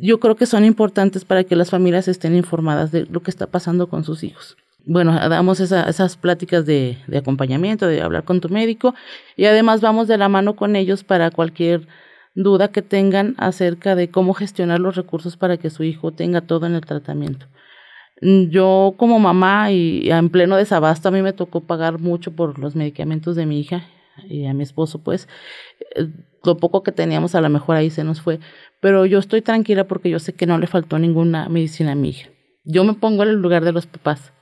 yo 0.00 0.20
creo 0.20 0.36
que 0.36 0.46
son 0.46 0.64
importantes 0.64 1.24
para 1.24 1.44
que 1.44 1.56
las 1.56 1.70
familias 1.70 2.08
estén 2.08 2.34
informadas 2.34 2.92
de 2.92 3.06
lo 3.06 3.22
que 3.22 3.30
está 3.30 3.46
pasando 3.46 3.88
con 3.88 4.04
sus 4.04 4.24
hijos. 4.24 4.56
Bueno, 4.86 5.12
damos 5.28 5.60
esas 5.60 6.16
pláticas 6.16 6.64
de, 6.64 6.96
acompañamiento, 7.14 7.86
de 7.86 8.00
hablar 8.00 8.24
con 8.24 8.40
tu 8.40 8.48
médico 8.48 8.94
y 9.36 9.44
además 9.44 9.80
vamos 9.80 10.08
de 10.08 10.16
la 10.16 10.28
mano 10.28 10.56
con 10.56 10.74
ellos 10.74 11.04
para 11.04 11.30
cualquier 11.30 11.86
duda 12.34 12.68
que 12.68 12.80
tengan 12.80 13.34
acerca 13.36 13.94
de 13.94 14.10
cómo 14.10 14.32
gestionar 14.32 14.80
los 14.80 14.96
recursos 14.96 15.36
para 15.36 15.58
que 15.58 15.68
su 15.68 15.84
hijo 15.84 16.12
tenga 16.12 16.40
todo 16.40 16.66
en 16.66 16.74
el 16.74 16.80
tratamiento. 16.80 17.46
Yo 18.22 18.94
como 18.96 19.18
mamá 19.18 19.70
y 19.70 20.10
en 20.10 20.30
pleno 20.30 20.56
desabasto 20.56 21.08
a 21.08 21.12
mí 21.12 21.22
me 21.22 21.32
tocó 21.32 21.60
pagar 21.60 21.98
mucho 21.98 22.32
por 22.32 22.58
los 22.58 22.74
medicamentos 22.74 23.36
de 23.36 23.46
mi 23.46 23.60
hija 23.60 23.84
y 24.28 24.46
a 24.46 24.54
mi 24.54 24.62
esposo 24.62 25.02
pues 25.02 25.28
eh, 25.96 26.08
lo 26.44 26.56
poco 26.56 26.82
que 26.82 26.92
teníamos 26.92 27.34
a 27.34 27.40
lo 27.40 27.48
mejor 27.48 27.76
ahí 27.76 27.90
se 27.90 28.04
nos 28.04 28.20
fue, 28.20 28.40
pero 28.80 29.06
yo 29.06 29.18
estoy 29.18 29.42
tranquila 29.42 29.86
porque 29.86 30.10
yo 30.10 30.18
sé 30.18 30.32
que 30.32 30.46
no 30.46 30.58
le 30.58 30.66
faltó 30.66 30.98
ninguna 30.98 31.48
medicina 31.48 31.92
a 31.92 31.94
mi 31.94 32.10
hija. 32.10 32.30
Yo 32.64 32.84
me 32.84 32.94
pongo 32.94 33.22
en 33.22 33.30
el 33.30 33.36
lugar 33.36 33.64
de 33.64 33.72
los 33.72 33.86
papás, 33.86 34.32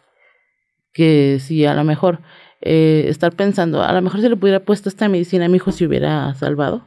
que 0.92 1.38
si 1.40 1.64
a 1.64 1.74
lo 1.74 1.84
mejor 1.84 2.20
eh, 2.60 3.06
estar 3.08 3.32
pensando, 3.34 3.82
a 3.82 3.92
lo 3.92 4.02
mejor 4.02 4.20
si 4.20 4.28
le 4.28 4.36
pudiera 4.36 4.60
puesto 4.60 4.88
esta 4.88 5.08
medicina 5.08 5.46
a 5.46 5.48
mi 5.48 5.56
hijo 5.56 5.72
se 5.72 5.86
hubiera 5.86 6.34
salvado. 6.34 6.86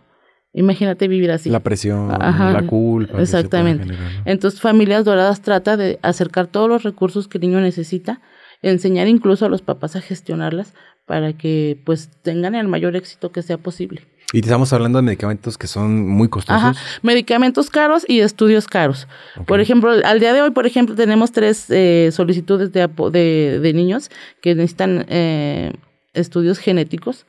Imagínate 0.53 1.07
vivir 1.07 1.31
así. 1.31 1.49
La 1.49 1.61
presión, 1.61 2.09
la 2.09 2.63
culpa. 2.67 3.21
Exactamente. 3.21 3.93
Entonces, 4.25 4.59
Familias 4.59 5.05
Doradas 5.05 5.41
trata 5.41 5.77
de 5.77 5.97
acercar 6.01 6.47
todos 6.47 6.67
los 6.67 6.83
recursos 6.83 7.29
que 7.29 7.37
el 7.37 7.43
niño 7.43 7.61
necesita, 7.61 8.19
enseñar 8.61 9.07
incluso 9.07 9.45
a 9.45 9.49
los 9.49 9.61
papás 9.61 9.95
a 9.95 10.01
gestionarlas 10.01 10.73
para 11.11 11.33
que 11.33 11.77
pues 11.83 12.09
tengan 12.21 12.55
el 12.55 12.69
mayor 12.69 12.95
éxito 12.95 13.33
que 13.33 13.41
sea 13.41 13.57
posible. 13.57 14.03
Y 14.31 14.39
estamos 14.39 14.71
hablando 14.71 14.97
de 14.97 15.01
medicamentos 15.01 15.57
que 15.57 15.67
son 15.67 16.07
muy 16.07 16.29
costosos. 16.29 16.63
Ajá, 16.63 16.73
medicamentos 17.01 17.69
caros 17.69 18.05
y 18.07 18.21
estudios 18.21 18.65
caros. 18.65 19.09
Por 19.45 19.59
ejemplo, 19.59 19.91
al 20.05 20.21
día 20.21 20.31
de 20.31 20.41
hoy, 20.41 20.51
por 20.51 20.65
ejemplo, 20.65 20.95
tenemos 20.95 21.33
tres 21.33 21.65
eh, 21.67 22.11
solicitudes 22.13 22.71
de, 22.71 22.87
de, 22.87 23.59
de, 23.61 23.73
niños 23.73 24.09
que 24.41 24.55
necesitan 24.55 25.05
eh, 25.09 25.73
estudios 26.13 26.59
genéticos. 26.59 27.25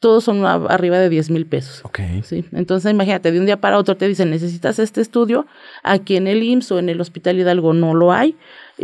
Todos 0.00 0.24
son 0.24 0.44
arriba 0.44 0.98
de 0.98 1.08
10 1.08 1.30
mil 1.30 1.46
pesos. 1.46 1.80
Ok. 1.84 2.00
¿sí? 2.24 2.44
Entonces, 2.52 2.92
imagínate, 2.92 3.32
de 3.32 3.40
un 3.40 3.46
día 3.46 3.58
para 3.58 3.78
otro 3.78 3.96
te 3.96 4.06
dicen, 4.06 4.28
necesitas 4.28 4.78
este 4.78 5.00
estudio. 5.00 5.46
Aquí 5.82 6.16
en 6.16 6.26
el 6.26 6.42
IMSS 6.42 6.72
o 6.72 6.78
en 6.78 6.90
el 6.90 7.00
Hospital 7.00 7.38
Hidalgo 7.38 7.72
no 7.72 7.94
lo 7.94 8.12
hay, 8.12 8.36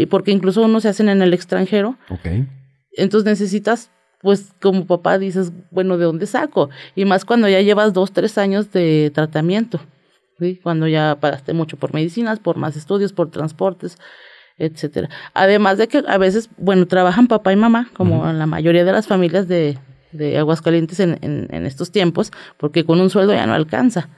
porque 0.08 0.30
incluso 0.30 0.62
unos 0.62 0.84
se 0.84 0.88
hacen 0.88 1.10
en 1.10 1.20
el 1.20 1.34
extranjero. 1.34 1.98
Ok. 2.08 2.26
Entonces 2.96 3.26
necesitas 3.26 3.90
pues 4.24 4.54
como 4.62 4.86
papá 4.86 5.18
dices, 5.18 5.52
bueno, 5.70 5.98
¿de 5.98 6.06
dónde 6.06 6.26
saco? 6.26 6.70
Y 6.96 7.04
más 7.04 7.26
cuando 7.26 7.46
ya 7.46 7.60
llevas 7.60 7.92
dos, 7.92 8.10
tres 8.10 8.38
años 8.38 8.72
de 8.72 9.12
tratamiento, 9.14 9.80
¿sí? 10.38 10.58
Cuando 10.62 10.88
ya 10.88 11.18
pagaste 11.20 11.52
mucho 11.52 11.76
por 11.76 11.92
medicinas, 11.92 12.40
por 12.40 12.56
más 12.56 12.74
estudios, 12.74 13.12
por 13.12 13.30
transportes, 13.30 13.98
etcétera. 14.56 15.10
Además 15.34 15.76
de 15.76 15.88
que 15.88 16.02
a 16.08 16.16
veces, 16.16 16.48
bueno, 16.56 16.86
trabajan 16.86 17.26
papá 17.26 17.52
y 17.52 17.56
mamá, 17.56 17.90
como 17.94 18.24
la 18.32 18.46
mayoría 18.46 18.82
de 18.86 18.92
las 18.92 19.06
familias 19.06 19.46
de, 19.46 19.78
de 20.12 20.38
Aguascalientes 20.38 21.00
en, 21.00 21.18
en, 21.20 21.48
en 21.50 21.66
estos 21.66 21.92
tiempos, 21.92 22.32
porque 22.56 22.82
con 22.82 23.02
un 23.02 23.10
sueldo 23.10 23.34
ya 23.34 23.46
no 23.46 23.52
alcanza. 23.52 24.08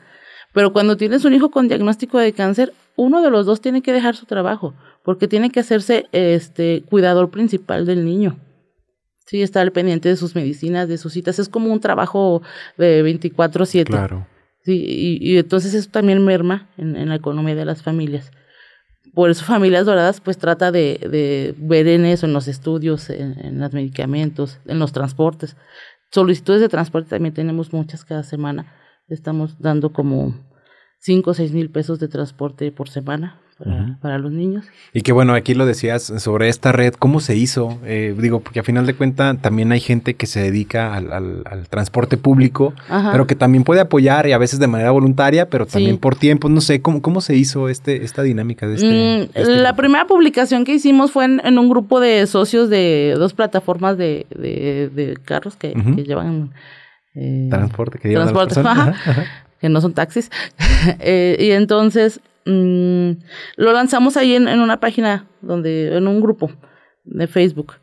Pero 0.52 0.72
cuando 0.72 0.96
tienes 0.96 1.24
un 1.24 1.34
hijo 1.34 1.50
con 1.50 1.66
diagnóstico 1.66 2.18
de 2.20 2.32
cáncer, 2.32 2.72
uno 2.94 3.22
de 3.22 3.30
los 3.30 3.44
dos 3.44 3.60
tiene 3.60 3.82
que 3.82 3.92
dejar 3.92 4.14
su 4.14 4.24
trabajo, 4.24 4.72
porque 5.02 5.26
tiene 5.26 5.50
que 5.50 5.58
hacerse 5.58 6.06
este 6.12 6.84
cuidador 6.88 7.30
principal 7.30 7.86
del 7.86 8.04
niño. 8.04 8.36
Sí, 9.26 9.42
estar 9.42 9.70
pendiente 9.72 10.08
de 10.08 10.16
sus 10.16 10.34
medicinas, 10.36 10.88
de 10.88 10.98
sus 10.98 11.12
citas. 11.12 11.38
Es 11.38 11.48
como 11.48 11.72
un 11.72 11.80
trabajo 11.80 12.42
de 12.76 13.02
24/7. 13.02 13.84
Claro. 13.84 14.26
Sí, 14.62 15.18
y, 15.20 15.36
entonces 15.38 15.74
eso 15.74 15.90
también 15.90 16.24
merma 16.24 16.68
en, 16.76 17.08
la 17.08 17.14
economía 17.14 17.54
de 17.54 17.64
las 17.64 17.82
familias. 17.82 18.30
Por 19.14 19.30
eso 19.30 19.44
Familias 19.44 19.86
Doradas 19.86 20.20
pues 20.20 20.38
trata 20.38 20.72
de, 20.72 20.98
de 21.10 21.54
ver 21.58 21.86
en 21.86 22.04
eso, 22.04 22.26
en 22.26 22.32
los 22.32 22.48
estudios, 22.48 23.08
en, 23.10 23.38
en, 23.44 23.60
los 23.60 23.72
medicamentos, 23.72 24.58
en 24.66 24.78
los 24.78 24.92
transportes. 24.92 25.56
Solicitudes 26.10 26.60
de 26.60 26.68
transporte 26.68 27.10
también 27.10 27.34
tenemos 27.34 27.72
muchas 27.72 28.04
cada 28.04 28.24
semana. 28.24 28.74
Estamos 29.08 29.60
dando 29.60 29.92
como 29.92 30.34
5 30.98 31.30
o 31.30 31.34
6 31.34 31.52
mil 31.52 31.70
pesos 31.70 31.98
de 31.98 32.08
transporte 32.08 32.70
por 32.72 32.88
semana 32.88 33.40
para, 34.00 34.18
los 34.18 34.32
niños. 34.32 34.66
Y 34.92 35.00
que 35.00 35.12
bueno, 35.12 35.32
aquí 35.32 35.54
lo 35.54 35.64
decías 35.64 36.02
sobre 36.02 36.48
esta 36.48 36.72
red, 36.72 36.92
¿cómo 36.92 37.20
se 37.20 37.36
hizo? 37.36 37.78
Eh, 37.84 38.14
digo, 38.18 38.40
porque 38.40 38.60
a 38.60 38.62
final 38.62 38.84
de 38.84 38.94
cuentas 38.94 39.40
también 39.40 39.72
hay 39.72 39.80
gente 39.80 40.14
que 40.14 40.26
se 40.26 40.40
dedica 40.40 40.94
al, 40.94 41.44
transporte 41.70 42.16
público, 42.18 42.74
pero 43.12 43.26
que 43.26 43.34
también 43.34 43.64
puede 43.64 43.80
apoyar 43.80 44.26
y 44.26 44.32
a 44.32 44.38
veces 44.38 44.58
de 44.58 44.66
manera 44.66 44.90
voluntaria, 44.90 45.48
pero 45.48 45.66
también 45.66 45.98
por 45.98 46.16
tiempo, 46.16 46.48
no 46.48 46.60
sé, 46.60 46.82
¿cómo, 46.82 47.00
cómo 47.00 47.20
se 47.20 47.34
hizo 47.34 47.68
este, 47.68 48.04
esta 48.04 48.22
dinámica 48.22 48.66
de 48.66 48.74
este? 48.74 48.86
Mm, 48.86 49.30
este 49.34 49.56
la 49.56 49.74
primera 49.74 50.06
publicación 50.06 50.64
que 50.64 50.74
hicimos 50.74 51.10
fue 51.10 51.24
en, 51.24 51.58
un 51.58 51.68
grupo 51.68 51.98
de 51.98 52.26
socios 52.26 52.68
de 52.68 53.14
dos 53.16 53.32
plataformas 53.32 53.96
de, 53.96 54.26
de, 54.30 55.18
carros 55.24 55.56
que, 55.56 55.72
llevan... 56.06 56.52
Eh, 57.14 57.46
transporte, 57.48 57.98
que 57.98 58.08
llevan 58.10 58.32
transporte, 58.34 58.94
que 59.60 59.68
no 59.70 59.80
son 59.80 59.94
taxis. 59.94 60.30
Eh, 61.00 61.36
y 61.40 61.50
entonces 61.50 62.20
Mm, 62.46 63.18
lo 63.56 63.72
lanzamos 63.72 64.16
ahí 64.16 64.34
en, 64.34 64.48
una 64.48 64.78
página 64.78 65.26
donde, 65.42 65.96
en 65.96 66.06
un 66.06 66.20
grupo 66.20 66.50
de 67.04 67.26
Facebook, 67.26 67.74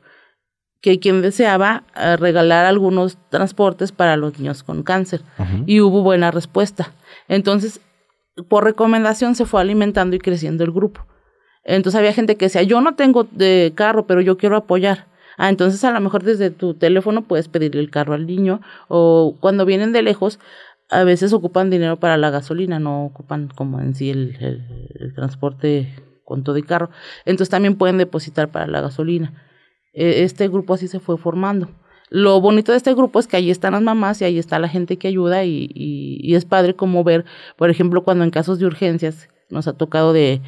que 0.82 1.00
quien 1.00 1.22
deseaba 1.22 1.84
eh, 1.96 2.15
regalar 2.17 2.65
algunos 2.65 3.17
transportes 3.29 3.91
para 3.91 4.17
los 4.17 4.39
niños 4.39 4.63
con 4.63 4.84
cáncer. 4.84 5.22
Y 5.65 5.82
hubo 5.82 6.01
buena 6.01 6.32
respuesta. 6.32 6.93
Entonces, 7.27 7.82
por 8.48 8.63
recomendación 8.63 9.36
se 9.36 9.46
fue 9.46 9.62
alimentando 9.62 10.15
y 10.15 10.20
creciendo 10.20 10.63
el 10.63 10.72
grupo. 10.72 11.05
Entonces 11.63 12.00
había 12.00 12.13
gente 12.13 12.36
que 12.36 12.46
decía, 12.46 12.63
yo 12.63 12.82
no 12.82 12.96
tengo 12.96 13.24
de 13.24 13.74
carro, 13.75 14.08
pero 14.08 14.22
yo 14.22 14.38
quiero 14.38 14.58
apoyar. 14.58 15.08
Ah, 15.38 15.50
entonces 15.50 15.84
a 15.84 15.91
lo 15.91 16.00
mejor 16.00 16.24
desde 16.24 16.51
tu 16.51 16.75
teléfono 16.75 17.24
puedes 17.24 17.48
pedirle 17.48 17.82
el 17.82 17.89
carro 17.89 18.13
al 18.13 18.27
niño 18.27 18.62
o 18.88 19.36
cuando 19.39 19.65
vienen 19.65 19.91
de 19.91 20.03
lejos, 20.03 20.39
a 20.93 21.03
veces 21.03 21.33
ocupan 21.33 21.69
dinero 21.69 22.00
para 22.00 22.17
la 22.17 22.29
gasolina, 22.29 22.79
no 22.79 23.05
ocupan 23.05 23.50
como 23.55 23.79
en 23.79 23.95
sí 23.95 24.09
el, 24.09 25.13
transporte 25.15 25.93
con 26.23 26.43
todo 26.43 26.57
y 26.57 26.63
carro. 26.63 26.89
Entonces 27.25 27.50
también 27.50 27.75
pueden 27.75 27.97
depositar 27.97 28.51
para 28.51 28.67
la 28.67 28.81
gasolina. 28.81 29.33
E, 29.93 30.23
este 30.23 30.47
grupo 30.47 30.75
así 30.75 30.88
se 30.88 31.00
fue 31.00 31.17
formando. 31.17 31.69
Lo 32.09 32.39
bonito 32.41 32.71
de 32.71 32.77
este 32.77 32.93
grupo 32.93 33.19
es 33.19 33.27
que 33.27 33.38
ahí 33.38 33.50
están 33.50 33.73
las 33.73 33.81
mamás 33.81 34.21
y 34.21 34.25
ahí 34.25 34.38
está 34.38 34.59
la 34.59 34.69
gente 34.69 34.97
que 34.97 35.07
ayuda 35.07 35.43
y, 35.45 36.33
es 36.35 36.45
padre 36.45 36.75
como 36.75 37.03
ver, 37.03 37.25
por 37.57 37.69
ejemplo, 37.69 38.03
cuando 38.03 38.23
en 38.23 38.29
casos 38.29 38.59
de 38.59 38.67
urgencias 38.67 39.29
nos 39.50 39.67
ha 39.67 39.73
tocado 39.73 40.13
de, 40.13 40.41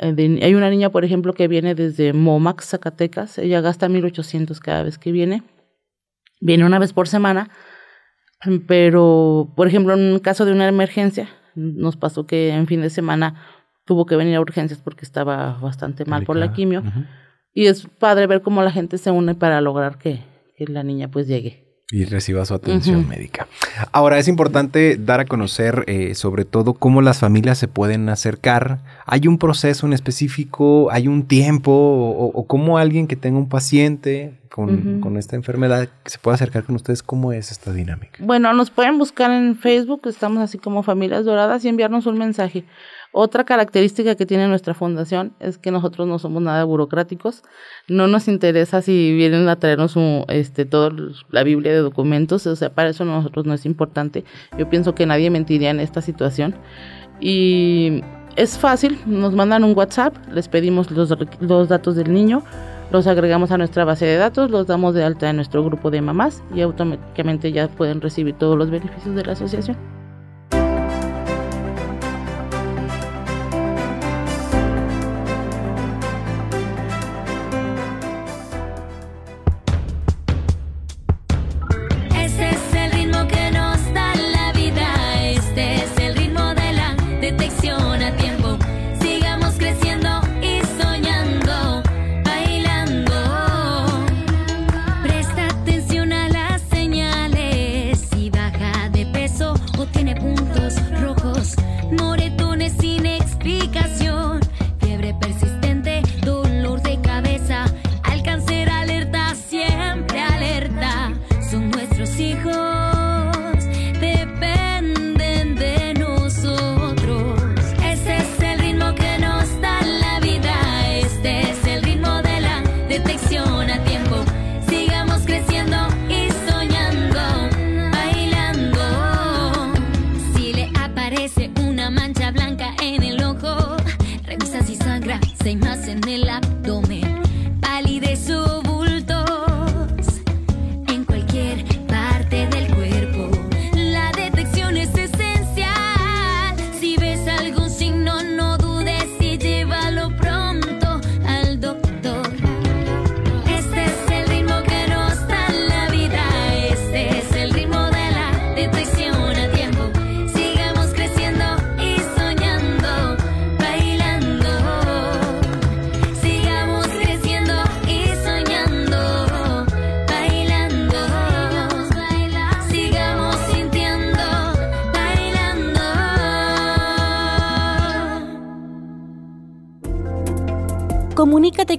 de 0.00 0.40
hay 0.42 0.54
una 0.54 0.70
niña, 0.70 0.90
por 0.90 1.04
ejemplo, 1.04 1.34
que 1.34 1.46
viene 1.46 1.74
desde 1.74 2.14
Momax, 2.14 2.70
Zacatecas, 2.70 3.38
ella 3.38 3.60
gasta 3.60 3.88
1.800 3.88 4.58
cada 4.60 4.82
vez 4.82 4.98
que 4.98 5.12
viene, 5.12 5.42
viene 6.40 6.64
una 6.64 6.78
vez 6.78 6.94
por 6.94 7.06
semana, 7.06 7.50
pero, 8.66 9.52
por 9.56 9.66
ejemplo, 9.66 9.94
en 9.94 10.12
un 10.12 10.18
caso 10.18 10.44
de 10.44 10.52
una 10.52 10.68
emergencia, 10.68 11.28
nos 11.54 11.96
pasó 11.96 12.26
que 12.26 12.50
en 12.50 12.66
fin 12.66 12.80
de 12.80 12.90
semana 12.90 13.34
tuvo 13.84 14.06
que 14.06 14.16
venir 14.16 14.36
a 14.36 14.40
urgencias 14.40 14.80
porque 14.80 15.04
estaba 15.04 15.58
bastante 15.60 16.04
mal 16.04 16.24
por 16.24 16.36
la 16.36 16.52
quimio. 16.52 16.82
Y 17.52 17.66
es 17.66 17.86
padre 17.86 18.26
ver 18.26 18.42
cómo 18.42 18.62
la 18.62 18.72
gente 18.72 18.98
se 18.98 19.10
une 19.10 19.34
para 19.34 19.60
lograr 19.60 19.98
que, 19.98 20.20
que 20.56 20.66
la 20.66 20.82
niña 20.82 21.08
pues 21.08 21.28
llegue 21.28 21.63
y 21.94 22.04
reciba 22.06 22.44
su 22.44 22.54
atención 22.54 23.08
médica. 23.08 23.46
Ahora 23.92 24.18
es 24.18 24.26
importante 24.26 24.96
dar 24.96 25.20
a 25.20 25.26
conocer 25.26 25.84
eh, 25.86 26.16
sobre 26.16 26.44
todo 26.44 26.74
cómo 26.74 27.02
las 27.02 27.20
familias 27.20 27.56
se 27.56 27.68
pueden 27.68 28.08
acercar. 28.08 28.80
¿Hay 29.06 29.28
un 29.28 29.38
proceso 29.38 29.86
en 29.86 29.92
específico? 29.92 30.88
¿Hay 30.90 31.06
un 31.06 31.28
tiempo? 31.28 31.70
¿O, 31.72 32.46
cómo 32.48 32.78
alguien 32.78 33.06
que 33.06 33.14
tenga 33.14 33.38
un 33.38 33.48
paciente 33.48 34.40
con, 34.50 35.00
con, 35.00 35.16
esta 35.16 35.36
enfermedad 35.36 35.88
se 36.04 36.18
puede 36.18 36.34
acercar 36.34 36.64
con 36.64 36.74
ustedes? 36.74 37.00
¿Cómo 37.04 37.32
es 37.32 37.52
esta 37.52 37.72
dinámica? 37.72 38.18
Bueno, 38.18 38.52
nos 38.54 38.70
pueden 38.70 38.98
buscar 38.98 39.30
en 39.30 39.54
Facebook, 39.54 40.02
estamos 40.06 40.42
así 40.42 40.58
como 40.58 40.82
Familias 40.82 41.24
Doradas 41.24 41.64
y 41.64 41.68
enviarnos 41.68 42.06
un 42.06 42.18
mensaje. 42.18 42.64
Otra 43.16 43.44
característica 43.44 44.16
que 44.16 44.26
tiene 44.26 44.48
nuestra 44.48 44.74
fundación 44.74 45.34
es 45.38 45.56
que 45.56 45.70
nosotros 45.70 46.08
no 46.08 46.18
somos 46.18 46.42
nada 46.42 46.64
burocráticos. 46.64 47.44
No 47.86 48.08
nos 48.08 48.26
interesa 48.26 48.82
si 48.82 49.14
vienen 49.14 49.48
a 49.48 49.54
traernos 49.54 49.94
este, 50.26 50.64
toda 50.64 50.90
la 51.30 51.44
Biblia 51.44 51.70
de 51.70 51.78
documentos. 51.78 52.44
O 52.48 52.56
sea, 52.56 52.74
para 52.74 52.88
eso 52.88 53.04
nosotros 53.04 53.46
no 53.46 53.54
es 53.54 53.66
importante. 53.66 54.24
Yo 54.58 54.68
pienso 54.68 54.96
que 54.96 55.06
nadie 55.06 55.30
mentiría 55.30 55.70
en 55.70 55.78
esta 55.78 56.00
situación. 56.00 56.56
Y 57.20 58.02
es 58.34 58.58
fácil, 58.58 58.98
nos 59.06 59.32
mandan 59.32 59.62
un 59.62 59.76
WhatsApp, 59.78 60.16
les 60.32 60.48
pedimos 60.48 60.90
los, 60.90 61.14
los 61.38 61.68
datos 61.68 61.94
del 61.94 62.12
niño, 62.12 62.42
los 62.90 63.06
agregamos 63.06 63.52
a 63.52 63.58
nuestra 63.58 63.84
base 63.84 64.06
de 64.06 64.16
datos, 64.16 64.50
los 64.50 64.66
damos 64.66 64.92
de 64.92 65.04
alta 65.04 65.30
en 65.30 65.36
nuestro 65.36 65.62
grupo 65.62 65.92
de 65.92 66.00
mamás 66.00 66.42
y 66.52 66.62
automáticamente 66.62 67.52
ya 67.52 67.68
pueden 67.68 68.00
recibir 68.00 68.34
todos 68.34 68.58
los 68.58 68.70
beneficios 68.70 69.14
de 69.14 69.24
la 69.24 69.34
asociación. 69.34 70.03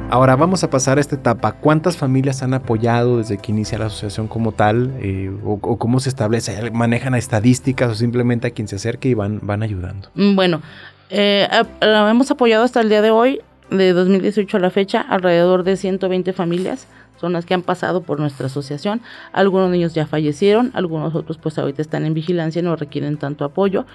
Ahora 0.09 0.37
vamos 0.37 0.63
a 0.63 0.69
pasar 0.69 0.97
a 0.97 1.01
esta 1.01 1.15
etapa. 1.15 1.51
¿Cuántas 1.51 1.97
familias 1.97 2.43
han 2.43 2.53
apoyado 2.53 3.17
desde 3.17 3.39
que 3.39 3.51
inicia 3.51 3.77
la 3.77 3.87
asociación 3.87 4.29
como 4.29 4.53
tal? 4.53 4.93
Eh, 5.01 5.35
o, 5.43 5.59
cómo 5.59 5.99
se 5.99 6.07
establece? 6.07 6.71
¿Manejan 6.71 7.13
estadísticas 7.13 7.91
o 7.91 7.95
simplemente 7.95 8.47
a 8.47 8.51
quien 8.51 8.69
se 8.69 8.77
acerque 8.77 9.09
y 9.09 9.15
van, 9.15 9.41
van 9.43 9.63
ayudando? 9.63 10.07
Mm, 10.15 10.37
bueno, 10.37 10.61
eh, 11.09 11.47
hemos 11.81 12.31
apoyado 12.31 12.63
hasta 12.63 12.81
el 12.81 12.89
día 12.89 13.01
de 13.01 13.11
hoy 13.11 13.41
de 13.69 13.93
2018 13.93 14.57
a 14.57 14.59
la 14.59 14.69
fecha, 14.69 15.01
alrededor 15.01 15.63
de 15.63 15.75
120 15.75 16.33
familias 16.33 16.87
son 17.19 17.33
las 17.33 17.45
que 17.45 17.53
han 17.53 17.63
pasado 17.63 18.01
por 18.01 18.19
nuestra 18.19 18.47
asociación. 18.47 19.01
Algunos 19.33 19.69
niños 19.69 19.93
ya 19.93 20.05
fallecieron, 20.05 20.71
algunos 20.73 21.15
otros 21.15 21.37
pues 21.37 21.57
ahorita 21.57 21.81
están 21.81 22.05
en 22.05 22.13
vigilancia 22.13 22.59
y 22.59 22.63
no 22.63 22.75
requieren 22.75 23.17
tanto 23.17 23.45
apoyo, 23.45 23.85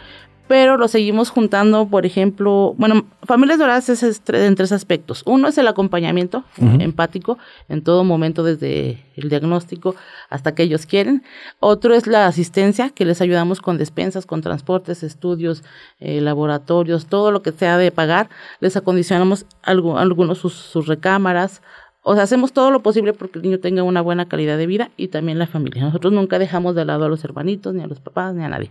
pero 0.49 0.76
lo 0.76 0.88
seguimos 0.88 1.30
juntando, 1.30 1.87
por 1.87 2.04
ejemplo, 2.04 2.75
bueno, 2.76 3.06
Familias 3.22 3.58
Doradas 3.58 3.88
es 3.88 4.02
en 4.02 4.54
tres 4.54 4.72
aspectos. 4.72 5.22
Uno 5.25 5.49
es 5.49 5.56
el 5.56 5.68
acompañamiento 5.68 6.44
empático 6.58 7.38
en 7.68 7.82
todo 7.82 8.04
momento, 8.04 8.42
desde 8.42 9.04
el 9.16 9.28
diagnóstico 9.28 9.94
hasta 10.28 10.54
que 10.54 10.64
ellos 10.64 10.84
quieren. 10.87 11.22
Otro 11.61 11.94
es 11.94 12.06
la 12.06 12.26
asistencia, 12.26 12.90
que 12.90 13.04
les 13.04 13.20
ayudamos 13.20 13.61
con 13.61 13.78
despensas, 13.78 14.26
con 14.26 14.42
transportes, 14.42 15.02
estudios, 15.02 15.62
eh, 16.00 16.20
laboratorios, 16.20 17.06
todo 17.06 17.30
lo 17.30 17.42
que 17.42 17.52
sea 17.52 17.78
de 17.78 17.90
pagar. 17.90 18.28
Les 18.61 18.76
acondicionamos 18.76 19.46
algo, 19.62 19.99
algunos 19.99 20.38
sus, 20.38 20.54
sus 20.54 20.87
recámaras, 20.87 21.62
o 22.04 22.14
sea, 22.14 22.25
hacemos 22.25 22.52
todo 22.52 22.70
lo 22.72 22.82
posible 22.82 23.12
porque 23.12 23.38
el 23.38 23.44
niño 23.44 23.61
tenga 23.61 23.84
una 23.84 24.00
buena 24.00 24.26
calidad 24.26 24.58
de 24.58 24.66
vida 24.66 24.90
y 24.96 25.08
también 25.08 25.38
la 25.38 25.46
familia. 25.46 25.82
Nosotros 25.82 26.12
nunca 26.12 26.40
dejamos 26.40 26.75
de 26.75 26.84
lado 26.84 27.04
a 27.04 27.08
los 27.08 27.22
hermanitos, 27.25 27.75
ni 27.75 27.82
a 27.82 27.87
los 27.87 28.00
papás, 28.00 28.34
ni 28.34 28.42
a 28.42 28.49
nadie. 28.49 28.70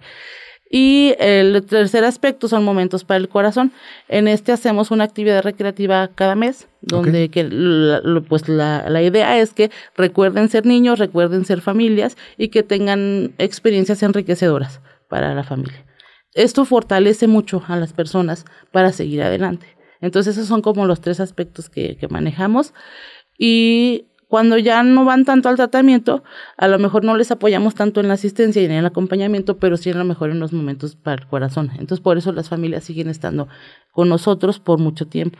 Y 0.73 1.15
el 1.19 1.65
tercer 1.65 2.05
aspecto 2.05 2.47
son 2.47 2.63
momentos 2.63 3.03
para 3.03 3.17
el 3.17 3.27
corazón. 3.27 3.73
En 4.07 4.29
este 4.29 4.53
hacemos 4.53 4.89
una 4.89 5.03
actividad 5.03 5.43
recreativa 5.43 6.07
cada 6.15 6.33
mes, 6.35 6.69
donde 6.79 7.27
que 7.27 7.43
pues 8.29 8.47
la, 8.47 8.89
la, 8.89 9.03
idea 9.03 9.37
es 9.37 9.53
que 9.53 9.69
recuerden 9.97 10.47
ser 10.47 10.65
niños, 10.65 10.97
recuerden 10.97 11.43
ser 11.43 11.59
familias 11.59 12.15
y 12.37 12.47
que 12.47 12.63
tengan 12.63 13.33
experiencias 13.37 14.01
enriquecedoras 14.01 14.79
para 15.09 15.35
la 15.35 15.43
familia. 15.43 15.85
Esto 16.33 16.63
fortalece 16.63 17.27
mucho 17.27 17.61
a 17.67 17.75
las 17.75 17.91
personas 17.91 18.45
para 18.71 18.93
seguir 18.93 19.23
adelante. 19.23 19.67
Entonces 19.99 20.37
esos 20.37 20.47
son 20.47 20.61
como 20.61 20.85
los 20.85 21.01
tres 21.01 21.19
aspectos 21.19 21.69
que, 21.69 21.97
que 21.97 22.07
manejamos. 22.07 22.73
Y 23.37 24.05
cuando 24.31 24.57
ya 24.57 24.81
no 24.81 25.03
van 25.03 25.25
tanto 25.25 25.49
al 25.49 25.57
tratamiento, 25.57 26.23
a 26.55 26.69
lo 26.69 26.79
mejor 26.79 27.03
no 27.03 27.17
les 27.17 27.31
apoyamos 27.31 27.75
tanto 27.75 27.99
en 27.99 28.07
la 28.07 28.13
asistencia 28.13 28.61
y 28.61 28.65
en 28.65 28.71
el 28.71 28.85
acompañamiento, 28.85 29.57
pero 29.57 29.75
sí 29.75 29.89
a 29.89 29.93
lo 29.93 30.05
mejor 30.05 30.29
en 30.29 30.39
los 30.39 30.53
momentos 30.53 30.95
para 30.95 31.21
el 31.21 31.27
corazón. 31.27 31.69
Entonces, 31.71 31.99
por 31.99 32.17
eso 32.17 32.31
las 32.31 32.47
familias 32.47 32.85
siguen 32.85 33.09
estando 33.09 33.49
con 33.91 34.07
nosotros 34.07 34.61
por 34.61 34.79
mucho 34.79 35.05
tiempo. 35.05 35.37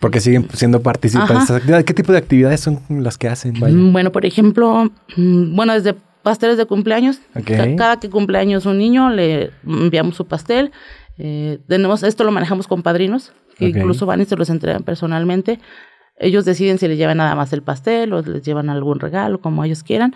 Porque 0.00 0.20
siguen 0.20 0.48
siendo 0.54 0.80
participantes. 0.80 1.62
¿Qué 1.84 1.92
tipo 1.92 2.10
de 2.10 2.16
actividades 2.16 2.60
son 2.60 2.80
las 2.88 3.18
que 3.18 3.28
hacen? 3.28 3.52
Mm, 3.52 3.92
bueno, 3.92 4.10
por 4.12 4.24
ejemplo, 4.24 4.90
mm, 5.14 5.54
bueno, 5.54 5.74
desde 5.74 5.94
pasteles 6.22 6.56
de 6.56 6.64
cumpleaños. 6.64 7.20
Cada 7.76 8.00
que 8.00 8.08
cumpleaños 8.08 8.64
un 8.64 8.78
niño 8.78 9.10
le 9.10 9.50
enviamos 9.66 10.16
su 10.16 10.26
pastel. 10.26 10.72
Eh, 11.18 11.58
tenemos, 11.68 12.02
esto 12.02 12.24
lo 12.24 12.32
manejamos 12.32 12.66
con 12.66 12.82
padrinos, 12.82 13.34
que 13.58 13.66
incluso 13.68 14.06
van 14.06 14.22
y 14.22 14.24
se 14.24 14.36
los 14.36 14.48
entregan 14.48 14.84
personalmente. 14.84 15.60
Ellos 16.18 16.44
deciden 16.44 16.78
si 16.78 16.88
les 16.88 16.98
llevan 16.98 17.18
nada 17.18 17.34
más 17.34 17.52
el 17.52 17.62
pastel 17.62 18.12
o 18.12 18.22
les 18.22 18.42
llevan 18.42 18.70
algún 18.70 19.00
regalo, 19.00 19.40
como 19.40 19.64
ellos 19.64 19.82
quieran. 19.82 20.14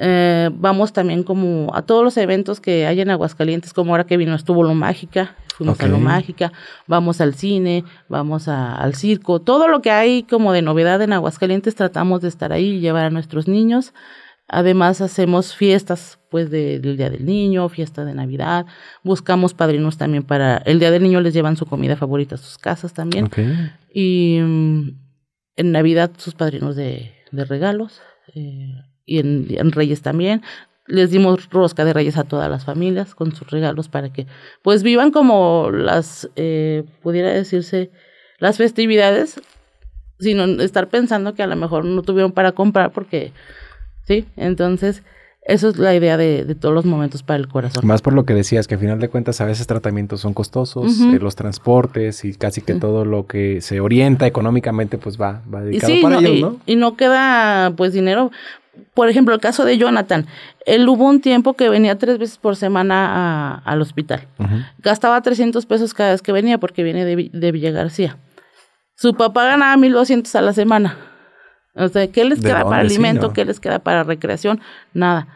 Eh, 0.00 0.50
vamos 0.52 0.92
también 0.92 1.22
como 1.22 1.70
a 1.74 1.82
todos 1.82 2.02
los 2.02 2.16
eventos 2.16 2.60
que 2.60 2.86
hay 2.86 3.00
en 3.00 3.10
Aguascalientes, 3.10 3.72
como 3.72 3.92
ahora 3.92 4.04
que 4.04 4.16
vino 4.16 4.34
estuvo 4.34 4.62
Lo 4.62 4.74
Mágica, 4.74 5.36
fuimos 5.56 5.80
a 5.80 5.86
Lo 5.86 5.98
Mágica, 5.98 6.52
vamos 6.86 7.20
al 7.20 7.34
cine, 7.34 7.84
vamos 8.08 8.48
al 8.48 8.94
circo, 8.94 9.40
todo 9.40 9.68
lo 9.68 9.82
que 9.82 9.90
hay 9.90 10.24
como 10.24 10.52
de 10.52 10.62
novedad 10.62 11.00
en 11.02 11.12
Aguascalientes 11.12 11.76
tratamos 11.76 12.22
de 12.22 12.28
estar 12.28 12.52
ahí 12.52 12.76
y 12.76 12.80
llevar 12.80 13.04
a 13.04 13.10
nuestros 13.10 13.46
niños. 13.46 13.94
Además 14.48 15.00
hacemos 15.00 15.54
fiestas 15.54 16.18
pues 16.34 16.50
del 16.50 16.96
Día 16.96 17.10
del 17.10 17.24
Niño, 17.24 17.68
fiesta 17.68 18.04
de 18.04 18.12
Navidad, 18.12 18.66
buscamos 19.04 19.54
padrinos 19.54 19.98
también 19.98 20.24
para 20.24 20.56
el 20.56 20.80
Día 20.80 20.90
del 20.90 21.04
Niño 21.04 21.20
les 21.20 21.32
llevan 21.32 21.56
su 21.56 21.64
comida 21.64 21.94
favorita 21.94 22.34
a 22.34 22.38
sus 22.38 22.58
casas 22.58 22.92
también. 22.92 23.30
Y 23.92 24.40
mm, 24.42 24.98
en 25.54 25.70
Navidad 25.70 26.10
sus 26.16 26.34
padrinos 26.34 26.74
de, 26.74 27.12
regalos 27.30 28.02
eh, 28.34 28.74
y 29.06 29.20
en, 29.20 29.70
Reyes 29.70 30.02
también. 30.02 30.42
Les 30.88 31.12
dimos 31.12 31.48
rosca 31.50 31.84
de 31.84 31.92
Reyes 31.92 32.16
a 32.16 32.24
todas 32.24 32.50
las 32.50 32.64
familias 32.64 33.14
con 33.14 33.32
sus 33.32 33.48
regalos 33.48 33.88
para 33.88 34.12
que 34.12 34.26
pues 34.62 34.82
vivan 34.82 35.12
como 35.12 35.70
las, 35.70 36.28
eh, 36.34 36.82
pudiera 37.00 37.32
decirse, 37.32 37.92
las 38.40 38.56
festividades, 38.56 39.40
sino 40.18 40.46
estar 40.60 40.88
pensando 40.88 41.34
que 41.34 41.44
a 41.44 41.46
lo 41.46 41.54
mejor 41.54 41.84
no 41.84 42.02
tuvieron 42.02 42.32
para 42.32 42.50
comprar 42.50 42.90
porque 42.90 43.30
¿sí? 44.02 44.26
Entonces, 44.36 45.04
eso 45.46 45.68
es 45.68 45.76
la 45.76 45.94
idea 45.94 46.16
de, 46.16 46.54
todos 46.54 46.74
los 46.74 46.86
momentos 46.86 47.22
para 47.22 47.38
el 47.38 47.48
corazón. 47.48 47.86
Más 47.86 48.00
por 48.00 48.14
lo 48.14 48.24
que 48.24 48.32
decías, 48.32 48.66
que 48.66 48.76
a 48.76 48.78
final 48.78 48.98
de 48.98 49.08
cuentas 49.08 49.42
a 49.42 49.44
veces 49.44 49.66
tratamientos 49.66 50.22
son 50.22 50.32
costosos, 50.32 50.98
eh, 51.00 51.18
los 51.20 51.36
transportes 51.36 52.24
y 52.24 52.34
casi 52.34 52.62
que 52.62 52.74
todo 52.74 53.04
lo 53.04 53.26
que 53.26 53.60
se 53.60 53.80
orienta 53.80 54.26
económicamente 54.26 54.96
pues 54.96 55.20
va, 55.20 55.42
va 55.52 55.60
dedicado 55.60 55.92
para 56.00 56.18
ellos, 56.20 56.40
¿no? 56.40 56.60
Y, 56.64 56.76
no 56.76 56.96
queda 56.96 57.74
pues 57.76 57.92
dinero. 57.92 58.30
Por 58.94 59.08
ejemplo, 59.08 59.34
el 59.34 59.40
caso 59.40 59.64
de 59.64 59.76
Jonathan, 59.76 60.26
él 60.64 60.88
hubo 60.88 61.04
un 61.04 61.20
tiempo 61.20 61.54
que 61.54 61.68
venía 61.68 61.98
tres 61.98 62.18
veces 62.18 62.38
por 62.38 62.56
semana 62.56 63.56
al 63.64 63.82
hospital. 63.82 64.26
Gastaba 64.78 65.20
300 65.20 65.64
pesos 65.66 65.92
cada 65.92 66.12
vez 66.12 66.22
que 66.22 66.32
venía 66.32 66.58
porque 66.58 66.82
viene 66.82 67.04
de, 67.04 67.30
de 67.32 67.52
Villa 67.52 67.70
García. 67.70 68.16
Su 68.96 69.14
papá 69.14 69.44
ganaba 69.44 69.76
1200 69.76 70.34
a 70.34 70.40
la 70.40 70.52
semana 70.54 71.13
o 71.74 71.88
sea, 71.88 72.06
¿qué 72.08 72.24
les 72.24 72.40
queda 72.40 72.64
para 72.64 72.82
alimento? 72.82 73.32
¿Qué 73.32 73.44
les 73.44 73.60
queda 73.60 73.80
para 73.80 74.04
recreación? 74.04 74.60
Nada. 74.92 75.28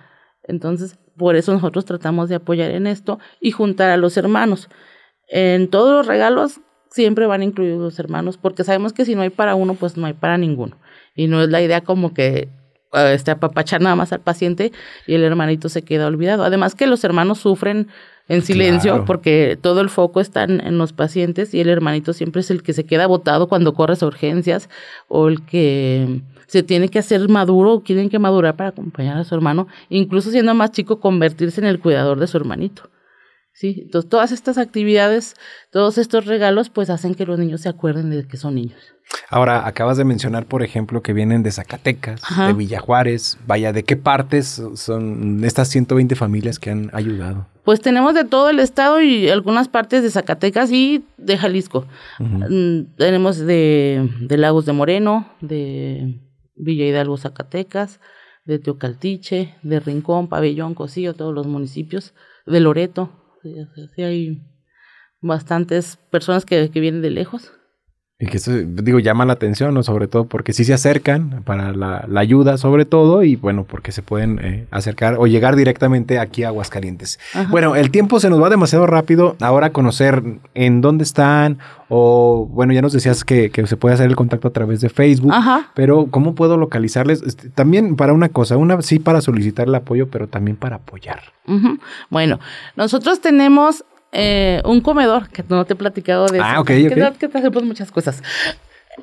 Entonces, 0.44 0.98
por 1.16 1.36
eso 1.36 1.52
nosotros 1.52 1.84
tratamos 1.84 2.28
de 2.28 2.36
apoyar 2.36 2.70
en 2.70 2.86
esto 2.86 3.18
y 3.40 3.50
juntar 3.50 3.90
a 3.90 3.96
los 3.96 4.16
hermanos. 4.16 4.68
En 5.28 5.68
todos 5.68 5.92
los 5.92 6.06
regalos 6.06 6.60
siempre 6.90 7.26
van 7.26 7.42
incluidos 7.42 7.80
los 7.80 7.98
hermanos, 7.98 8.38
porque 8.38 8.64
sabemos 8.64 8.92
que 8.92 9.04
si 9.04 9.14
no 9.14 9.22
hay 9.22 9.30
para 9.30 9.54
uno, 9.54 9.74
pues 9.74 9.96
no 9.96 10.06
hay 10.06 10.14
para 10.14 10.38
ninguno. 10.38 10.78
Y 11.14 11.26
no 11.26 11.42
es 11.42 11.48
la 11.48 11.60
idea 11.60 11.82
como 11.82 12.14
que 12.14 12.48
uh, 12.92 12.98
este, 12.98 13.32
apapachar 13.32 13.80
nada 13.80 13.96
más 13.96 14.12
al 14.12 14.20
paciente 14.20 14.72
y 15.06 15.14
el 15.14 15.24
hermanito 15.24 15.68
se 15.68 15.82
queda 15.82 16.06
olvidado. 16.06 16.44
Además 16.44 16.74
que 16.74 16.86
los 16.86 17.02
hermanos 17.04 17.38
sufren 17.38 17.88
en 18.28 18.42
silencio 18.42 19.04
porque 19.06 19.58
todo 19.60 19.80
el 19.80 19.88
foco 19.88 20.20
está 20.20 20.44
en, 20.44 20.78
los 20.78 20.92
pacientes 20.92 21.54
y 21.54 21.60
el 21.60 21.68
hermanito 21.68 22.12
siempre 22.12 22.40
es 22.40 22.50
el 22.50 22.62
que 22.62 22.74
se 22.74 22.84
queda 22.84 23.06
botado 23.06 23.48
cuando 23.48 23.74
corres 23.74 24.02
a 24.02 24.06
urgencias 24.06 24.68
o 25.08 25.28
el 25.28 25.44
que 25.44 26.20
se 26.46 26.62
tiene 26.62 26.88
que 26.88 26.98
hacer 26.98 27.28
maduro 27.28 27.74
o 27.74 27.80
tienen 27.80 28.10
que 28.10 28.18
madurar 28.18 28.56
para 28.56 28.70
acompañar 28.70 29.16
a 29.18 29.24
su 29.24 29.34
hermano, 29.34 29.66
incluso 29.88 30.30
siendo 30.30 30.54
más 30.54 30.72
chico 30.72 31.00
convertirse 31.00 31.60
en 31.60 31.66
el 31.66 31.80
cuidador 31.80 32.20
de 32.20 32.26
su 32.26 32.36
hermanito. 32.36 32.90
¿Sí? 33.58 33.80
Entonces, 33.82 34.08
todas 34.08 34.30
estas 34.30 34.56
actividades, 34.56 35.34
todos 35.72 35.98
estos 35.98 36.26
regalos, 36.26 36.70
pues 36.70 36.90
hacen 36.90 37.16
que 37.16 37.26
los 37.26 37.40
niños 37.40 37.62
se 37.62 37.68
acuerden 37.68 38.08
de 38.08 38.24
que 38.24 38.36
son 38.36 38.54
niños. 38.54 38.78
Ahora, 39.28 39.66
acabas 39.66 39.96
de 39.96 40.04
mencionar, 40.04 40.46
por 40.46 40.62
ejemplo, 40.62 41.02
que 41.02 41.12
vienen 41.12 41.42
de 41.42 41.50
Zacatecas, 41.50 42.20
de 42.46 42.52
Villajuárez. 42.52 43.36
Vaya, 43.48 43.72
¿de 43.72 43.82
qué 43.82 43.96
partes 43.96 44.62
son 44.76 45.42
estas 45.42 45.66
120 45.70 46.14
familias 46.14 46.60
que 46.60 46.70
han 46.70 46.90
ayudado? 46.92 47.48
Pues 47.64 47.80
tenemos 47.80 48.14
de 48.14 48.24
todo 48.24 48.48
el 48.48 48.60
estado 48.60 49.00
y 49.00 49.28
algunas 49.28 49.66
partes 49.66 50.04
de 50.04 50.10
Zacatecas 50.12 50.70
y 50.70 51.04
de 51.16 51.36
Jalisco. 51.36 51.84
Mm, 52.20 52.94
tenemos 52.96 53.38
de, 53.38 54.08
de 54.20 54.36
Lagos 54.36 54.66
de 54.66 54.72
Moreno, 54.72 55.32
de 55.40 56.20
Villa 56.54 56.86
Hidalgo, 56.86 57.16
Zacatecas, 57.16 57.98
de 58.44 58.60
Teocaltiche, 58.60 59.56
de 59.64 59.80
Rincón, 59.80 60.28
Pabellón, 60.28 60.74
Cosío, 60.74 61.14
todos 61.14 61.34
los 61.34 61.48
municipios, 61.48 62.14
de 62.46 62.60
Loreto, 62.60 63.10
sí, 63.42 64.02
hay 64.02 64.42
bastantes 65.20 65.96
personas 65.96 66.44
que, 66.44 66.70
que 66.70 66.80
vienen 66.80 67.02
de 67.02 67.10
lejos. 67.10 67.52
Y 68.20 68.26
que 68.26 68.38
eso, 68.38 68.50
digo, 68.52 68.98
llama 68.98 69.24
la 69.24 69.34
atención, 69.34 69.72
¿no? 69.74 69.84
Sobre 69.84 70.08
todo 70.08 70.24
porque 70.24 70.52
sí 70.52 70.64
se 70.64 70.74
acercan 70.74 71.44
para 71.44 71.72
la, 71.72 72.04
ayuda, 72.16 72.58
sobre 72.58 72.84
todo, 72.84 73.22
y 73.22 73.36
bueno, 73.36 73.62
porque 73.62 73.92
se 73.92 74.02
pueden 74.02 74.40
eh, 74.42 74.66
acercar 74.72 75.14
o 75.20 75.28
llegar 75.28 75.54
directamente 75.54 76.18
aquí 76.18 76.42
a 76.42 76.48
Aguascalientes. 76.48 77.20
Bueno, 77.50 77.76
el 77.76 77.92
tiempo 77.92 78.18
se 78.18 78.28
nos 78.28 78.42
va 78.42 78.50
demasiado 78.50 78.88
rápido. 78.88 79.36
Ahora 79.40 79.70
conocer 79.70 80.24
en 80.54 80.80
dónde 80.80 81.04
están, 81.04 81.58
o 81.88 82.48
bueno, 82.50 82.72
ya 82.72 82.82
nos 82.82 82.92
decías 82.92 83.22
que, 83.22 83.52
se 83.64 83.76
puede 83.76 83.94
hacer 83.94 84.06
el 84.06 84.16
contacto 84.16 84.48
a 84.48 84.52
través 84.52 84.80
de 84.80 84.88
Facebook, 84.88 85.32
pero 85.76 86.08
¿cómo 86.10 86.34
puedo 86.34 86.56
localizarles? 86.56 87.22
Este, 87.22 87.50
también 87.50 87.94
para 87.94 88.12
una 88.12 88.30
cosa, 88.30 88.56
una 88.56 88.82
sí 88.82 88.98
para 88.98 89.20
solicitar 89.20 89.68
el 89.68 89.76
apoyo, 89.76 90.08
pero 90.08 90.26
también 90.26 90.56
para 90.56 90.76
apoyar. 90.76 91.20
Bueno, 92.10 92.40
nosotros 92.74 93.20
tenemos 93.20 93.84
eh, 94.12 94.62
un 94.64 94.80
comedor, 94.80 95.28
que 95.28 95.44
no 95.48 95.64
te 95.64 95.72
he 95.74 95.76
platicado 95.76 96.26
de 96.26 96.40
Ah, 96.40 96.52
eso. 96.52 96.60
ok, 96.62 96.66
que, 97.18 97.28
te 97.28 97.38
hacemos 97.38 97.62
muchas 97.64 97.90
cosas. 97.90 98.22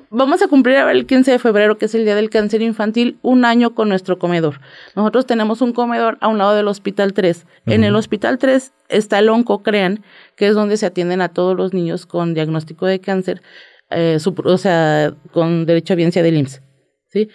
Vamos 0.09 0.41
a 0.41 0.47
cumplir 0.49 0.75
ahora 0.77 0.91
el 0.91 1.05
15 1.05 1.31
de 1.31 1.39
febrero, 1.39 1.77
que 1.77 1.85
es 1.85 1.95
el 1.95 2.03
Día 2.03 2.15
del 2.15 2.29
Cáncer 2.29 2.61
Infantil, 2.61 3.17
un 3.21 3.45
año 3.45 3.73
con 3.75 3.87
nuestro 3.87 4.19
comedor. 4.19 4.59
Nosotros 4.93 5.25
tenemos 5.25 5.61
un 5.61 5.71
comedor 5.71 6.17
a 6.19 6.27
un 6.27 6.37
lado 6.37 6.53
del 6.53 6.67
Hospital 6.67 7.13
3. 7.13 7.45
En 7.65 7.85
el 7.85 7.95
Hospital 7.95 8.37
3 8.37 8.73
está 8.89 9.19
el 9.19 9.29
Oncocrean, 9.29 10.03
que 10.35 10.47
es 10.47 10.53
donde 10.53 10.75
se 10.75 10.85
atienden 10.85 11.21
a 11.21 11.29
todos 11.29 11.55
los 11.55 11.73
niños 11.73 12.05
con 12.05 12.33
diagnóstico 12.33 12.85
de 12.85 12.99
cáncer, 12.99 13.41
eh, 13.89 14.17
su- 14.19 14.35
o 14.43 14.57
sea, 14.57 15.13
con 15.31 15.65
derecho 15.65 15.93
a 15.93 15.95
biencia 15.95 16.21
del 16.23 16.35
IMSS. 16.37 16.61
¿sí? 17.07 17.29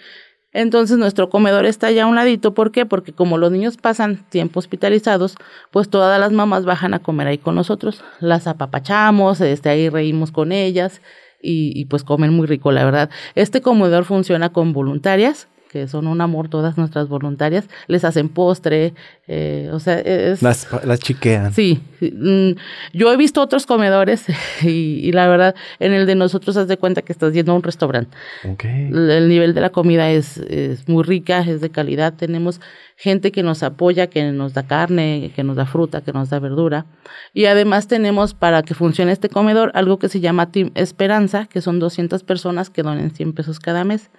Entonces 0.53 0.97
nuestro 0.97 1.29
comedor 1.29 1.65
está 1.65 1.87
allá 1.87 2.03
a 2.03 2.07
un 2.07 2.15
ladito, 2.15 2.53
¿por 2.53 2.71
qué? 2.71 2.85
Porque 2.85 3.13
como 3.13 3.37
los 3.37 3.51
niños 3.51 3.77
pasan 3.77 4.25
tiempo 4.29 4.59
hospitalizados, 4.59 5.35
pues 5.71 5.89
todas 5.89 6.19
las 6.19 6.31
mamás 6.33 6.65
bajan 6.65 6.93
a 6.93 6.99
comer 6.99 7.27
ahí 7.27 7.37
con 7.37 7.55
nosotros. 7.55 8.03
Las 8.19 8.47
apapachamos, 8.47 9.39
este, 9.39 9.69
ahí 9.69 9.87
reímos 9.89 10.31
con 10.31 10.51
ellas 10.51 11.01
y, 11.41 11.85
pues 11.85 12.03
comen 12.03 12.33
muy 12.33 12.47
rico, 12.47 12.71
la 12.71 12.85
verdad. 12.85 13.09
Este 13.35 13.61
comedor 13.61 14.05
funciona 14.05 14.51
con 14.51 14.73
voluntarias, 14.73 15.47
que 15.71 15.87
son 15.87 16.07
un 16.07 16.19
amor 16.19 16.49
todas 16.49 16.77
nuestras 16.77 17.07
voluntarias. 17.07 17.69
Les 17.87 18.03
hacen 18.03 18.27
postre, 18.27 18.93
eh, 19.27 19.69
o 19.71 19.79
sea, 19.79 19.99
es... 19.99 20.41
Las, 20.41 20.67
las 20.83 20.99
chiquean. 20.99 21.53
Sí, 21.53 21.81
mm, 22.01 22.59
yo 22.93 23.13
he 23.13 23.17
visto 23.17 23.41
otros 23.41 23.65
comedores 23.65 24.25
y, 24.63 24.67
y 24.67 25.11
la 25.13 25.27
verdad, 25.27 25.55
en 25.79 25.93
el 25.93 26.05
de 26.05 26.15
nosotros 26.15 26.57
haz 26.57 26.67
de 26.67 26.77
cuenta 26.77 27.01
que 27.01 27.13
estás 27.13 27.33
yendo 27.33 27.53
a 27.53 27.55
un 27.55 27.63
restaurante. 27.63 28.17
Ok. 28.43 28.65
El 28.65 29.21
el 29.21 29.29
nivel 29.29 29.53
de 29.53 29.61
la 29.61 29.69
comida 29.69 30.09
es, 30.09 30.37
es 30.37 30.87
muy 30.89 31.03
rica, 31.03 31.41
es 31.41 31.61
de 31.61 31.69
calidad. 31.69 32.13
Tenemos 32.13 32.59
gente 32.97 33.31
que 33.31 33.43
nos 33.43 33.63
apoya, 33.63 34.07
que 34.07 34.31
nos 34.31 34.53
da 34.53 34.63
carne, 34.63 35.31
que 35.35 35.43
nos 35.43 35.55
da 35.55 35.65
fruta, 35.65 36.01
que 36.01 36.11
nos 36.11 36.29
da 36.29 36.39
verdura. 36.39 36.85
Y 37.33 37.45
además 37.45 37.87
tenemos 37.87 38.33
para 38.33 38.63
que 38.63 38.73
funcione 38.73 39.11
este 39.11 39.29
comedor 39.29 39.71
algo 39.75 39.99
que 39.99 40.09
se 40.09 40.19
llama 40.19 40.51
Team 40.51 40.71
Esperanza, 40.75 41.47
que 41.47 41.61
son 41.61 41.79
200 41.79 42.23
personas 42.23 42.69
que 42.69 42.83
donen 42.83 43.11
100 43.11 43.33
pesos 43.33 43.59
cada 43.59 43.83
mes. 43.83 44.09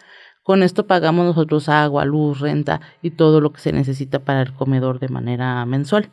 Con 0.43 0.63
esto 0.63 0.87
pagamos 0.87 1.25
nosotros 1.25 1.69
agua, 1.69 2.05
luz, 2.05 2.41
renta 2.41 2.81
y 3.01 3.13
todo 3.13 3.41
lo 3.41 3.53
que 3.53 3.61
se 3.61 3.73
necesita 3.73 4.19
para 4.19 4.43
el 4.43 4.53
comedor 4.53 4.99
de 4.99 5.09
manera 5.09 5.65
mensual. 5.67 6.11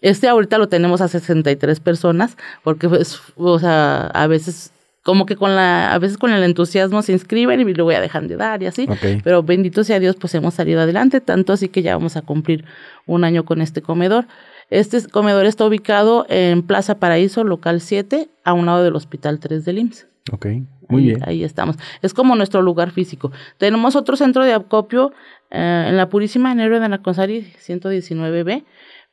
Este 0.00 0.28
ahorita 0.28 0.58
lo 0.58 0.68
tenemos 0.68 1.00
a 1.00 1.08
63 1.08 1.78
personas, 1.80 2.36
porque 2.64 2.88
pues, 2.88 3.20
o 3.36 3.58
sea, 3.58 4.06
a 4.06 4.26
veces 4.26 4.72
como 5.02 5.24
que 5.24 5.36
con 5.36 5.56
la, 5.56 5.92
a 5.92 5.98
veces 5.98 6.18
con 6.18 6.32
el 6.32 6.42
entusiasmo 6.42 7.02
se 7.02 7.12
inscriben 7.12 7.60
y 7.60 7.74
luego 7.74 7.90
ya 7.90 8.00
dejan 8.00 8.28
de 8.28 8.36
dar 8.36 8.62
y 8.62 8.66
así. 8.66 8.86
Pero 9.24 9.42
bendito 9.42 9.82
sea 9.84 9.98
Dios, 9.98 10.16
pues 10.16 10.34
hemos 10.34 10.54
salido 10.54 10.80
adelante, 10.80 11.20
tanto 11.20 11.52
así 11.52 11.68
que 11.68 11.82
ya 11.82 11.96
vamos 11.96 12.16
a 12.16 12.22
cumplir 12.22 12.64
un 13.06 13.24
año 13.24 13.44
con 13.44 13.60
este 13.62 13.82
comedor. 13.82 14.26
Este 14.68 15.02
comedor 15.08 15.46
está 15.46 15.64
ubicado 15.64 16.26
en 16.28 16.62
Plaza 16.62 16.98
Paraíso, 16.98 17.44
local 17.44 17.80
7, 17.80 18.28
a 18.44 18.52
un 18.52 18.66
lado 18.66 18.84
del 18.84 18.94
Hospital 18.94 19.40
3 19.40 19.64
del 19.64 19.78
IMSS. 19.78 20.06
Ok. 20.32 20.46
Muy 20.90 21.02
ahí, 21.02 21.08
bien. 21.08 21.28
Ahí 21.28 21.44
estamos. 21.44 21.76
Es 22.02 22.14
como 22.14 22.36
nuestro 22.36 22.62
lugar 22.62 22.90
físico. 22.90 23.32
Tenemos 23.58 23.96
otro 23.96 24.16
centro 24.16 24.44
de 24.44 24.52
acopio 24.52 25.12
eh, 25.50 25.86
en 25.88 25.96
la 25.96 26.08
Purísima, 26.08 26.52
en 26.52 26.60
Héroe 26.60 26.80
de 26.80 26.88
Naconsari 26.88 27.52
119B, 27.66 28.64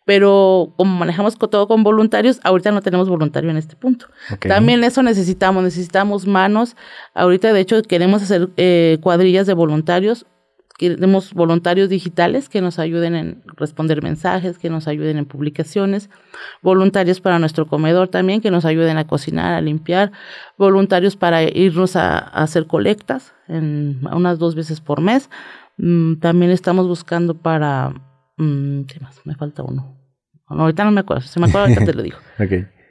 pero 0.05 0.73
como 0.77 0.97
manejamos 0.97 1.37
todo 1.37 1.67
con 1.67 1.83
voluntarios, 1.83 2.39
ahorita 2.43 2.71
no 2.71 2.81
tenemos 2.81 3.09
voluntario 3.09 3.49
en 3.49 3.57
este 3.57 3.75
punto. 3.75 4.07
También 4.39 4.83
eso 4.83 5.03
necesitamos, 5.03 5.63
necesitamos 5.63 6.25
manos. 6.25 6.77
Ahorita, 7.13 7.51
de 7.51 7.59
hecho, 7.59 7.81
queremos 7.81 8.23
hacer 8.23 8.49
eh, 8.55 8.99
cuadrillas 9.01 9.47
de 9.47 9.53
voluntarios. 9.53 10.25
Queremos 10.77 11.33
voluntarios 11.33 11.89
digitales 11.89 12.49
que 12.49 12.61
nos 12.61 12.77
ayuden 12.77 13.15
en 13.15 13.43
responder 13.55 14.03
mensajes, 14.03 14.59
que 14.59 14.69
nos 14.69 14.87
ayuden 14.87 15.17
en 15.17 15.25
publicaciones, 15.25 16.09
voluntarios 16.61 17.19
para 17.19 17.39
nuestro 17.39 17.65
comedor 17.67 18.09
también, 18.09 18.41
que 18.41 18.51
nos 18.51 18.63
ayuden 18.65 18.97
a 18.97 19.07
cocinar, 19.07 19.53
a 19.55 19.61
limpiar, 19.61 20.11
voluntarios 20.57 21.15
para 21.15 21.41
irnos 21.43 21.95
a, 21.95 22.19
a 22.19 22.43
hacer 22.43 22.67
colectas 22.67 23.33
en, 23.47 23.99
unas 24.13 24.37
dos 24.37 24.53
veces 24.55 24.79
por 24.81 25.01
mes. 25.01 25.29
Mm, 25.77 26.15
también 26.19 26.51
estamos 26.51 26.87
buscando 26.87 27.35
para... 27.35 27.89
mm, 28.37 28.81
¿Qué 28.83 28.99
más? 28.99 29.19
Me 29.25 29.35
falta 29.35 29.63
uno. 29.63 29.97
No, 30.49 30.61
ahorita 30.61 30.85
no 30.85 30.91
me 30.91 31.01
acuerdo. 31.01 31.23
Si 31.27 31.39
me 31.39 31.47
acuerdo, 31.47 31.65
ahorita 31.67 31.85
te 31.85 31.93
lo 31.93 32.03
digo. 32.03 32.17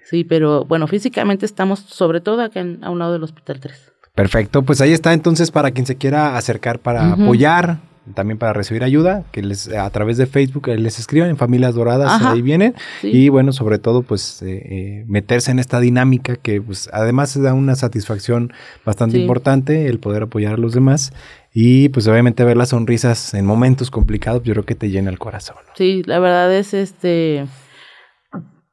Sí, 0.05 0.22
pero 0.25 0.64
bueno, 0.64 0.87
físicamente 0.87 1.46
estamos 1.46 1.81
sobre 1.81 2.20
todo 2.20 2.40
acá 2.42 2.61
en- 2.61 2.83
a 2.85 2.90
un 2.90 2.99
lado 3.01 3.12
del 3.12 3.22
Hospital 3.25 3.59
3. 3.61 3.92
Perfecto, 4.17 4.63
pues 4.63 4.81
ahí 4.81 4.93
está 4.93 5.13
entonces 5.13 5.53
para 5.53 5.71
quien 5.71 5.87
se 5.87 5.95
quiera 5.97 6.37
acercar 6.37 6.79
para 6.81 7.13
apoyar, 7.13 7.79
también 8.15 8.39
para 8.39 8.53
recibir 8.55 8.83
ayuda, 8.83 9.25
que 9.31 9.43
les 9.43 9.69
a 9.69 9.91
través 9.91 10.17
de 10.17 10.27
Facebook 10.27 10.69
eh, 10.69 10.79
les 10.79 10.99
escriban 10.99 11.29
en 11.29 11.37
Familias 11.37 11.75
Doradas, 11.75 12.11
Ajá. 12.13 12.33
ahí 12.33 12.41
vienen. 12.41 12.75
Sí. 13.03 13.09
Y 13.13 13.29
bueno, 13.29 13.53
sobre 13.53 13.79
todo 13.79 14.03
pues 14.03 14.41
eh, 14.43 14.63
eh, 14.65 15.05
meterse 15.07 15.51
en 15.51 15.59
esta 15.59 15.81
dinámica 15.81 16.37
que 16.37 16.63
pues 16.63 16.89
además 16.95 17.39
da 17.43 17.53
una 17.53 17.75
satisfacción 17.77 18.53
bastante 18.87 19.17
Sí. 19.17 19.23
importante 19.23 19.87
el 19.87 19.99
poder 19.99 20.23
apoyar 20.23 20.55
a 20.55 20.57
los 20.57 20.73
demás 20.73 21.13
y 21.53 21.91
pues 21.91 22.07
obviamente 22.09 22.43
ver 22.45 22.57
las 22.57 22.71
sonrisas 22.71 23.35
en 23.35 23.45
momentos 23.45 23.91
complicados, 23.91 24.43
yo 24.45 24.55
creo 24.55 24.65
que 24.65 24.75
te 24.77 24.89
llena 24.89 25.11
el 25.11 25.19
corazón. 25.19 25.57
¿no? 25.67 25.73
Sí, 25.77 26.03
la 26.07 26.21
verdad 26.21 26.55
es 26.55 26.73
este. 26.75 27.45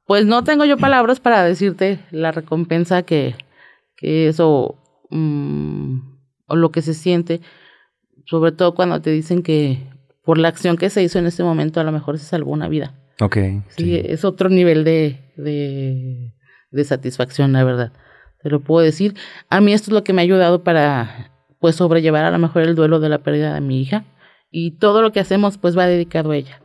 Pues 0.06 0.26
no 0.26 0.44
tengo 0.44 0.64
yo 0.66 0.78
palabras 0.78 1.20
para 1.20 1.44
decirte 1.44 2.00
la 2.12 2.32
recompensa 2.32 3.04
que, 3.04 3.36
que 3.98 4.28
eso. 4.30 4.80
Mm, 5.10 6.00
o 6.48 6.56
lo 6.56 6.72
que 6.72 6.82
se 6.82 6.94
siente. 6.94 7.42
Sobre 8.26 8.52
todo 8.52 8.76
cuando 8.76 9.02
te 9.02 9.10
dicen 9.12 9.44
que 9.44 9.90
por 10.24 10.38
la 10.38 10.48
acción 10.48 10.78
que 10.78 10.90
se 10.90 11.04
hizo 11.04 11.20
en 11.20 11.26
ese 11.26 11.44
momento 11.44 11.80
a 11.80 11.84
lo 11.84 11.92
mejor 11.92 12.18
se 12.18 12.26
salvó 12.26 12.52
una 12.52 12.70
vida. 12.70 12.96
Ok. 13.20 13.36
Sí, 13.70 13.84
sí. 13.84 14.02
es 14.04 14.26
otro 14.26 14.50
nivel 14.50 14.84
de, 14.84 15.34
de, 15.38 16.34
de 16.72 16.84
satisfacción, 16.84 17.54
la 17.54 17.64
verdad. 17.64 17.94
Te 18.42 18.50
lo 18.50 18.62
puedo 18.62 18.84
decir. 18.84 19.16
A 19.50 19.62
mí 19.62 19.74
esto 19.74 19.92
es 19.92 19.94
lo 19.94 20.04
que 20.04 20.14
me 20.14 20.22
ha 20.22 20.24
ayudado 20.24 20.64
para 20.64 21.32
pues 21.60 21.76
sobrellevar 21.76 22.26
a 22.26 22.32
lo 22.32 22.40
mejor 22.40 22.64
el 22.64 22.76
duelo 22.76 23.00
de 23.00 23.10
la 23.10 23.24
pérdida 23.24 23.54
de 23.54 23.62
mi 23.62 23.82
hija. 23.82 24.06
Y 24.52 24.78
todo 24.78 25.02
lo 25.02 25.12
que 25.12 25.20
hacemos 25.20 25.58
pues 25.58 25.78
va 25.78 25.88
dedicado 25.88 26.32
a 26.32 26.38
ella. 26.38 26.62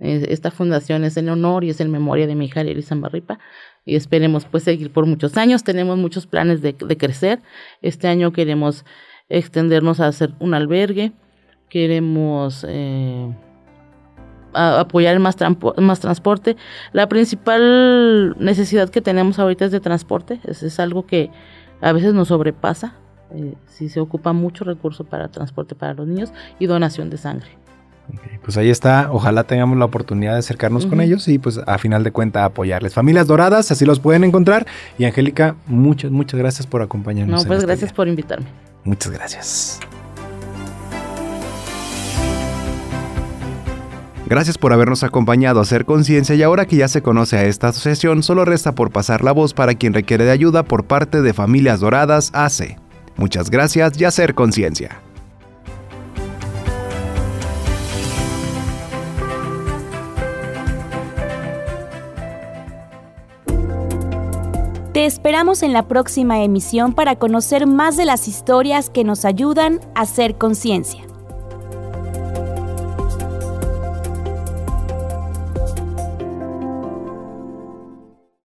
Esta 0.00 0.50
fundación 0.50 1.04
es 1.04 1.18
en 1.18 1.28
honor 1.28 1.62
y 1.62 1.70
es 1.70 1.80
en 1.80 1.90
memoria 1.90 2.26
de 2.26 2.34
mi 2.34 2.46
hija 2.46 2.62
Elisa 2.62 2.94
Barripa. 2.94 3.38
Y 3.84 3.96
esperemos 3.96 4.44
pues 4.44 4.64
seguir 4.64 4.92
por 4.92 5.06
muchos 5.06 5.36
años. 5.36 5.64
Tenemos 5.64 5.98
muchos 5.98 6.26
planes 6.26 6.62
de, 6.62 6.72
de 6.72 6.96
crecer. 6.96 7.40
Este 7.82 8.08
año 8.08 8.32
queremos 8.32 8.84
extendernos 9.28 10.00
a 10.00 10.06
hacer 10.06 10.32
un 10.38 10.54
albergue. 10.54 11.12
Queremos... 11.68 12.64
eh, 12.68 13.32
apoyar 14.52 15.18
más, 15.20 15.36
más 15.78 16.00
transporte. 16.00 16.56
La 16.92 17.08
principal 17.08 18.36
necesidad 18.38 18.90
que 18.90 19.00
tenemos 19.00 19.38
ahorita 19.38 19.66
es 19.66 19.72
de 19.72 19.80
transporte, 19.80 20.40
es, 20.44 20.62
es 20.62 20.80
algo 20.80 21.06
que 21.06 21.30
a 21.80 21.92
veces 21.92 22.14
nos 22.14 22.28
sobrepasa. 22.28 22.96
Eh, 23.32 23.54
sí 23.66 23.88
se 23.88 24.00
ocupa 24.00 24.32
mucho 24.32 24.64
recurso 24.64 25.04
para 25.04 25.28
transporte 25.28 25.76
para 25.76 25.94
los 25.94 26.06
niños 26.06 26.32
y 26.58 26.66
donación 26.66 27.10
de 27.10 27.16
sangre. 27.16 27.50
Pues 28.42 28.56
ahí 28.56 28.70
está, 28.70 29.08
ojalá 29.12 29.44
tengamos 29.44 29.78
la 29.78 29.84
oportunidad 29.84 30.32
de 30.32 30.38
acercarnos 30.38 30.86
con 30.86 31.00
ellos 31.00 31.28
y 31.28 31.38
pues 31.38 31.60
a 31.66 31.78
final 31.78 32.04
de 32.04 32.10
cuenta 32.10 32.44
apoyarles. 32.44 32.94
Familias 32.94 33.26
Doradas, 33.26 33.70
así 33.70 33.84
los 33.84 34.00
pueden 34.00 34.24
encontrar. 34.24 34.66
Y 34.98 35.04
Angélica, 35.04 35.56
muchas, 35.66 36.10
muchas 36.10 36.38
gracias 36.38 36.66
por 36.66 36.82
acompañarnos. 36.82 37.42
No, 37.42 37.46
pues 37.46 37.58
este 37.58 37.66
gracias 37.66 37.90
día. 37.90 37.96
por 37.96 38.08
invitarme. 38.08 38.46
Muchas 38.84 39.12
gracias. 39.12 39.80
Gracias 44.30 44.58
por 44.58 44.72
habernos 44.72 45.02
acompañado 45.02 45.58
a 45.58 45.62
hacer 45.62 45.84
conciencia 45.84 46.36
y 46.36 46.42
ahora 46.44 46.64
que 46.64 46.76
ya 46.76 46.86
se 46.86 47.02
conoce 47.02 47.36
a 47.36 47.44
esta 47.46 47.68
asociación, 47.68 48.22
solo 48.22 48.44
resta 48.44 48.76
por 48.76 48.92
pasar 48.92 49.24
la 49.24 49.32
voz 49.32 49.54
para 49.54 49.74
quien 49.74 49.92
requiere 49.92 50.24
de 50.24 50.30
ayuda 50.30 50.62
por 50.62 50.84
parte 50.84 51.20
de 51.20 51.34
Familias 51.34 51.80
Doradas 51.80 52.30
AC. 52.32 52.78
Muchas 53.16 53.50
gracias 53.50 54.00
y 54.00 54.04
hacer 54.04 54.36
conciencia. 54.36 55.00
Te 65.00 65.06
esperamos 65.06 65.62
en 65.62 65.72
la 65.72 65.88
próxima 65.88 66.42
emisión 66.42 66.92
para 66.92 67.16
conocer 67.16 67.66
más 67.66 67.96
de 67.96 68.04
las 68.04 68.28
historias 68.28 68.90
que 68.90 69.02
nos 69.02 69.24
ayudan 69.24 69.80
a 69.94 70.02
hacer 70.02 70.36
conciencia. 70.36 71.09